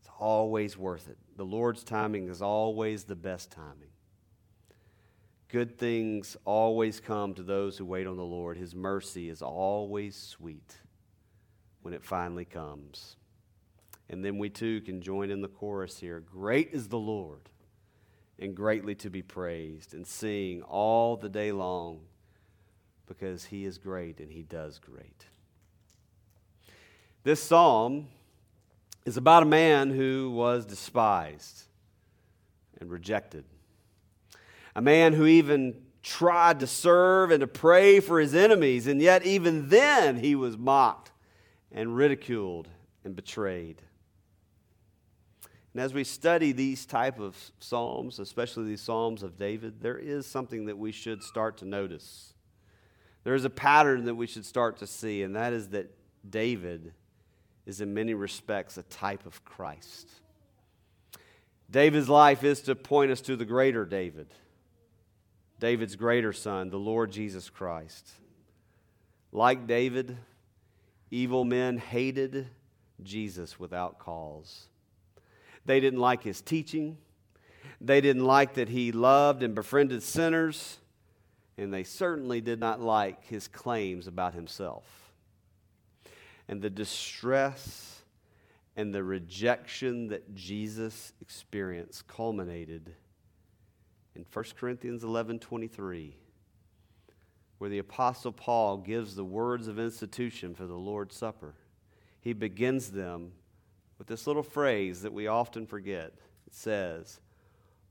It's 0.00 0.10
always 0.18 0.76
worth 0.78 1.08
it. 1.08 1.18
The 1.36 1.44
Lord's 1.44 1.84
timing 1.84 2.28
is 2.28 2.42
always 2.42 3.04
the 3.04 3.16
best 3.16 3.50
timing. 3.50 3.90
Good 5.48 5.78
things 5.78 6.36
always 6.46 7.00
come 7.00 7.34
to 7.34 7.42
those 7.42 7.76
who 7.76 7.84
wait 7.84 8.06
on 8.06 8.16
the 8.16 8.24
Lord. 8.24 8.56
His 8.56 8.74
mercy 8.74 9.28
is 9.28 9.42
always 9.42 10.16
sweet 10.16 10.78
when 11.82 11.92
it 11.92 12.02
finally 12.04 12.46
comes. 12.46 13.16
And 14.08 14.24
then 14.24 14.38
we 14.38 14.48
too 14.48 14.80
can 14.80 15.02
join 15.02 15.30
in 15.30 15.42
the 15.42 15.48
chorus 15.48 15.98
here 15.98 16.20
Great 16.20 16.70
is 16.72 16.88
the 16.88 16.98
Lord, 16.98 17.50
and 18.38 18.54
greatly 18.54 18.94
to 18.96 19.10
be 19.10 19.22
praised, 19.22 19.92
and 19.92 20.06
sing 20.06 20.62
all 20.62 21.16
the 21.16 21.28
day 21.28 21.52
long 21.52 22.00
because 23.06 23.44
he 23.46 23.64
is 23.64 23.78
great 23.78 24.20
and 24.20 24.30
he 24.30 24.42
does 24.42 24.78
great. 24.78 25.26
This 27.24 27.42
psalm 27.42 28.08
is 29.04 29.16
about 29.16 29.42
a 29.42 29.46
man 29.46 29.90
who 29.90 30.30
was 30.30 30.64
despised 30.66 31.64
and 32.80 32.90
rejected. 32.90 33.44
A 34.74 34.82
man 34.82 35.12
who 35.12 35.26
even 35.26 35.76
tried 36.02 36.60
to 36.60 36.66
serve 36.66 37.30
and 37.30 37.40
to 37.40 37.46
pray 37.46 38.00
for 38.00 38.18
his 38.18 38.34
enemies, 38.34 38.86
and 38.86 39.00
yet 39.00 39.24
even 39.24 39.68
then 39.68 40.16
he 40.16 40.34
was 40.34 40.58
mocked 40.58 41.12
and 41.70 41.96
ridiculed 41.96 42.68
and 43.04 43.14
betrayed. 43.14 43.82
And 45.72 45.82
as 45.82 45.94
we 45.94 46.04
study 46.04 46.52
these 46.52 46.84
type 46.84 47.18
of 47.18 47.36
psalms, 47.60 48.18
especially 48.18 48.64
these 48.64 48.82
psalms 48.82 49.22
of 49.22 49.38
David, 49.38 49.80
there 49.80 49.96
is 49.96 50.26
something 50.26 50.66
that 50.66 50.76
we 50.76 50.92
should 50.92 51.22
start 51.22 51.56
to 51.58 51.64
notice. 51.64 52.31
There 53.24 53.34
is 53.34 53.44
a 53.44 53.50
pattern 53.50 54.04
that 54.06 54.14
we 54.14 54.26
should 54.26 54.44
start 54.44 54.78
to 54.78 54.86
see, 54.86 55.22
and 55.22 55.36
that 55.36 55.52
is 55.52 55.68
that 55.68 55.90
David 56.28 56.92
is 57.66 57.80
in 57.80 57.94
many 57.94 58.14
respects 58.14 58.76
a 58.76 58.82
type 58.84 59.26
of 59.26 59.44
Christ. 59.44 60.10
David's 61.70 62.08
life 62.08 62.44
is 62.44 62.60
to 62.62 62.74
point 62.74 63.10
us 63.10 63.20
to 63.22 63.36
the 63.36 63.44
greater 63.44 63.84
David, 63.84 64.26
David's 65.58 65.96
greater 65.96 66.32
son, 66.32 66.70
the 66.70 66.78
Lord 66.78 67.12
Jesus 67.12 67.48
Christ. 67.48 68.10
Like 69.30 69.66
David, 69.66 70.18
evil 71.10 71.44
men 71.44 71.78
hated 71.78 72.48
Jesus 73.02 73.58
without 73.58 73.98
cause. 73.98 74.66
They 75.64 75.80
didn't 75.80 76.00
like 76.00 76.24
his 76.24 76.40
teaching. 76.40 76.98
They 77.80 78.00
didn't 78.00 78.24
like 78.24 78.54
that 78.54 78.68
he 78.68 78.92
loved 78.92 79.42
and 79.42 79.54
befriended 79.54 80.02
sinners. 80.02 80.78
And 81.58 81.72
they 81.72 81.84
certainly 81.84 82.40
did 82.40 82.58
not 82.58 82.80
like 82.80 83.24
his 83.26 83.46
claims 83.46 84.06
about 84.06 84.34
himself 84.34 84.84
and 86.48 86.60
the 86.60 86.70
distress 86.70 88.02
and 88.76 88.94
the 88.94 89.04
rejection 89.04 90.08
that 90.08 90.34
Jesus 90.34 91.12
experienced 91.20 92.06
culminated 92.06 92.94
in 94.14 94.24
1 94.30 94.44
Corinthians 94.58 95.04
11 95.04 95.38
23, 95.38 96.16
where 97.58 97.70
the 97.70 97.78
Apostle 97.78 98.32
Paul 98.32 98.78
gives 98.78 99.14
the 99.14 99.24
words 99.24 99.68
of 99.68 99.78
institution 99.78 100.54
for 100.54 100.66
the 100.66 100.74
Lord's 100.74 101.16
Supper. 101.16 101.54
He 102.20 102.32
begins 102.32 102.90
them 102.90 103.32
with 103.98 104.06
this 104.06 104.26
little 104.26 104.42
phrase 104.42 105.02
that 105.02 105.12
we 105.12 105.26
often 105.26 105.66
forget. 105.66 106.12
It 106.46 106.54
says, 106.54 107.20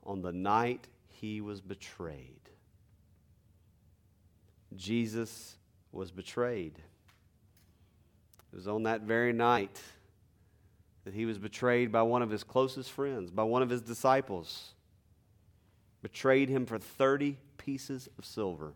On 0.03 0.21
the 0.21 0.31
night 0.31 0.87
he 1.07 1.41
was 1.41 1.61
betrayed. 1.61 2.41
Jesus 4.75 5.57
was 5.91 6.11
betrayed. 6.11 6.77
It 8.51 8.55
was 8.55 8.67
on 8.67 8.83
that 8.83 9.01
very 9.01 9.33
night 9.33 9.81
that 11.03 11.13
he 11.13 11.25
was 11.25 11.37
betrayed 11.37 11.91
by 11.91 12.01
one 12.03 12.21
of 12.21 12.29
his 12.29 12.43
closest 12.43 12.91
friends, 12.91 13.31
by 13.31 13.43
one 13.43 13.61
of 13.61 13.69
his 13.69 13.81
disciples. 13.81 14.73
Betrayed 16.01 16.49
him 16.49 16.65
for 16.65 16.77
30 16.77 17.37
pieces 17.57 18.09
of 18.17 18.25
silver. 18.25 18.73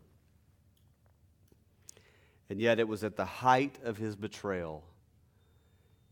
And 2.48 2.60
yet 2.60 2.78
it 2.78 2.88
was 2.88 3.02
at 3.04 3.16
the 3.16 3.24
height 3.24 3.78
of 3.84 3.96
his 3.96 4.16
betrayal 4.16 4.84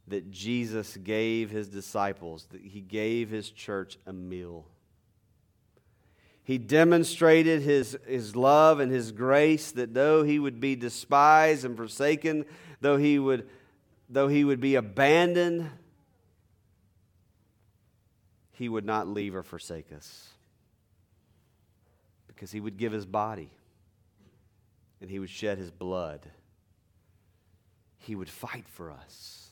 that 0.08 0.30
Jesus 0.30 0.96
gave 0.98 1.50
his 1.50 1.68
disciples, 1.68 2.46
that 2.50 2.60
he 2.60 2.80
gave 2.80 3.30
his 3.30 3.50
church 3.50 3.98
a 4.06 4.12
meal. 4.12 4.66
He 6.44 6.58
demonstrated 6.58 7.62
his, 7.62 7.98
his 8.06 8.36
love 8.36 8.78
and 8.78 8.92
his 8.92 9.12
grace 9.12 9.72
that 9.72 9.94
though 9.94 10.22
he 10.22 10.38
would 10.38 10.60
be 10.60 10.76
despised 10.76 11.64
and 11.64 11.74
forsaken, 11.74 12.44
though 12.82 12.98
he 12.98 13.18
would, 13.18 13.48
though 14.10 14.28
he 14.28 14.44
would 14.44 14.60
be 14.60 14.74
abandoned, 14.74 15.70
he 18.52 18.68
would 18.68 18.84
not 18.84 19.08
leave 19.08 19.34
or 19.34 19.42
forsake 19.42 19.90
us. 19.90 20.28
Because 22.26 22.52
he 22.52 22.60
would 22.60 22.76
give 22.76 22.92
his 22.92 23.06
body 23.06 23.50
and 25.00 25.10
he 25.10 25.18
would 25.18 25.30
shed 25.30 25.56
his 25.56 25.70
blood. 25.70 26.20
He 27.98 28.14
would 28.14 28.28
fight 28.28 28.68
for 28.68 28.90
us. 28.90 29.48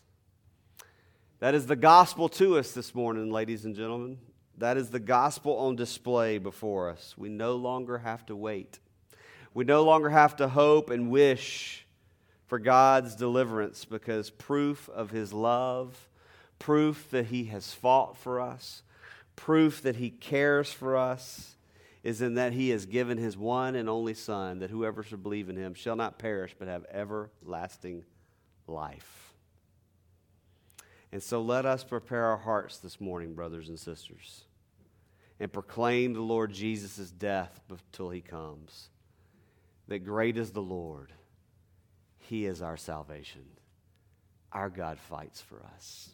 That 1.40 1.54
is 1.54 1.66
the 1.66 1.76
gospel 1.76 2.28
to 2.30 2.58
us 2.58 2.72
this 2.72 2.94
morning, 2.94 3.30
ladies 3.30 3.64
and 3.64 3.74
gentlemen. 3.74 4.18
That 4.62 4.76
is 4.76 4.90
the 4.90 5.00
gospel 5.00 5.56
on 5.56 5.74
display 5.74 6.38
before 6.38 6.88
us. 6.88 7.16
We 7.18 7.28
no 7.28 7.56
longer 7.56 7.98
have 7.98 8.24
to 8.26 8.36
wait. 8.36 8.78
We 9.54 9.64
no 9.64 9.82
longer 9.82 10.08
have 10.08 10.36
to 10.36 10.46
hope 10.46 10.88
and 10.88 11.10
wish 11.10 11.84
for 12.46 12.60
God's 12.60 13.16
deliverance 13.16 13.84
because 13.84 14.30
proof 14.30 14.88
of 14.90 15.10
his 15.10 15.32
love, 15.32 16.08
proof 16.60 17.10
that 17.10 17.26
he 17.26 17.46
has 17.46 17.72
fought 17.72 18.16
for 18.16 18.40
us, 18.40 18.84
proof 19.34 19.82
that 19.82 19.96
he 19.96 20.10
cares 20.10 20.72
for 20.72 20.96
us 20.96 21.56
is 22.04 22.22
in 22.22 22.34
that 22.34 22.52
he 22.52 22.68
has 22.68 22.86
given 22.86 23.18
his 23.18 23.36
one 23.36 23.74
and 23.74 23.88
only 23.88 24.14
Son, 24.14 24.60
that 24.60 24.70
whoever 24.70 25.02
should 25.02 25.24
believe 25.24 25.48
in 25.48 25.56
him 25.56 25.74
shall 25.74 25.96
not 25.96 26.20
perish 26.20 26.54
but 26.56 26.68
have 26.68 26.86
everlasting 26.92 28.04
life. 28.68 29.34
And 31.10 31.20
so 31.20 31.42
let 31.42 31.66
us 31.66 31.82
prepare 31.82 32.26
our 32.26 32.36
hearts 32.36 32.78
this 32.78 33.00
morning, 33.00 33.34
brothers 33.34 33.68
and 33.68 33.76
sisters, 33.76 34.44
and 35.42 35.52
proclaim 35.52 36.12
the 36.12 36.20
Lord 36.20 36.52
Jesus' 36.52 37.10
death 37.10 37.60
until 37.68 38.10
he 38.10 38.20
comes. 38.20 38.90
That 39.88 40.04
great 40.04 40.36
is 40.38 40.52
the 40.52 40.62
Lord, 40.62 41.12
he 42.20 42.46
is 42.46 42.62
our 42.62 42.76
salvation. 42.76 43.42
Our 44.52 44.70
God 44.70 45.00
fights 45.00 45.40
for 45.40 45.60
us. 45.74 46.10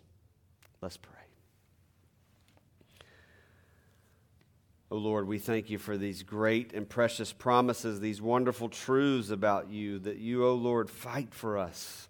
Let's 0.80 0.96
pray. 0.96 1.12
Oh 4.90 4.96
Lord, 4.96 5.28
we 5.28 5.38
thank 5.38 5.68
you 5.68 5.76
for 5.76 5.98
these 5.98 6.22
great 6.22 6.72
and 6.72 6.88
precious 6.88 7.30
promises, 7.30 8.00
these 8.00 8.22
wonderful 8.22 8.70
truths 8.70 9.28
about 9.28 9.68
you, 9.68 9.98
that 9.98 10.16
you, 10.16 10.46
oh 10.46 10.54
Lord, 10.54 10.88
fight 10.88 11.34
for 11.34 11.58
us. 11.58 12.07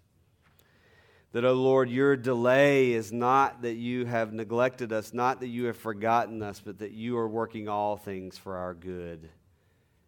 That, 1.31 1.45
oh 1.45 1.53
Lord, 1.53 1.89
your 1.91 2.15
delay 2.15 2.91
is 2.93 3.11
not 3.11 3.61
that 3.61 3.75
you 3.75 4.05
have 4.05 4.33
neglected 4.33 4.91
us, 4.91 5.13
not 5.13 5.41
that 5.41 5.47
you 5.47 5.65
have 5.65 5.77
forgotten 5.77 6.41
us, 6.41 6.59
but 6.59 6.79
that 6.79 6.91
you 6.91 7.17
are 7.17 7.27
working 7.27 7.69
all 7.69 7.97
things 7.97 8.37
for 8.37 8.57
our 8.57 8.73
good 8.73 9.29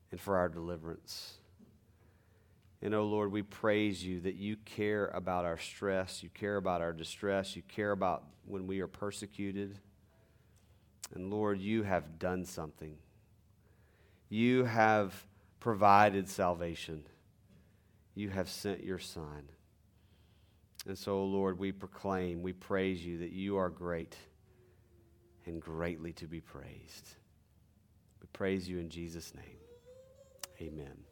and 0.10 0.20
for 0.20 0.38
our 0.38 0.50
deliverance. 0.50 1.34
And, 2.82 2.96
oh 2.96 3.04
Lord, 3.04 3.32
we 3.32 3.44
praise 3.44 4.04
you 4.04 4.22
that 4.22 4.36
you 4.36 4.56
care 4.66 5.08
about 5.10 5.46
our 5.46 5.60
stress, 5.60 6.24
you 6.24 6.30
care 6.30 6.58
about 6.58 6.82
our 6.82 6.94
distress, 6.94 7.56
you 7.56 7.62
care 7.68 7.92
about 7.92 8.24
when 8.46 8.66
we 8.66 8.80
are 8.80 8.88
persecuted. 8.88 9.78
And 11.14 11.30
Lord, 11.30 11.60
you 11.60 11.84
have 11.84 12.18
done 12.18 12.46
something. 12.46 12.96
You 14.30 14.64
have 14.64 15.14
provided 15.60 16.28
salvation. 16.28 17.04
You 18.16 18.30
have 18.30 18.50
sent 18.50 18.84
your 18.84 18.98
Son. 18.98 19.44
And 20.88 20.98
so, 20.98 21.24
Lord, 21.24 21.60
we 21.60 21.72
proclaim, 21.72 22.42
we 22.42 22.54
praise 22.54 23.06
you 23.06 23.20
that 23.20 23.32
you 23.32 23.58
are 23.58 23.70
great 23.70 24.16
and 25.46 25.62
greatly 25.62 26.14
to 26.14 26.28
be 26.28 26.42
praised. 26.42 27.16
We 28.20 28.28
praise 28.34 28.68
you 28.68 28.80
in 28.80 28.90
Jesus' 28.90 29.34
name. 29.36 29.60
Amen. 30.60 31.11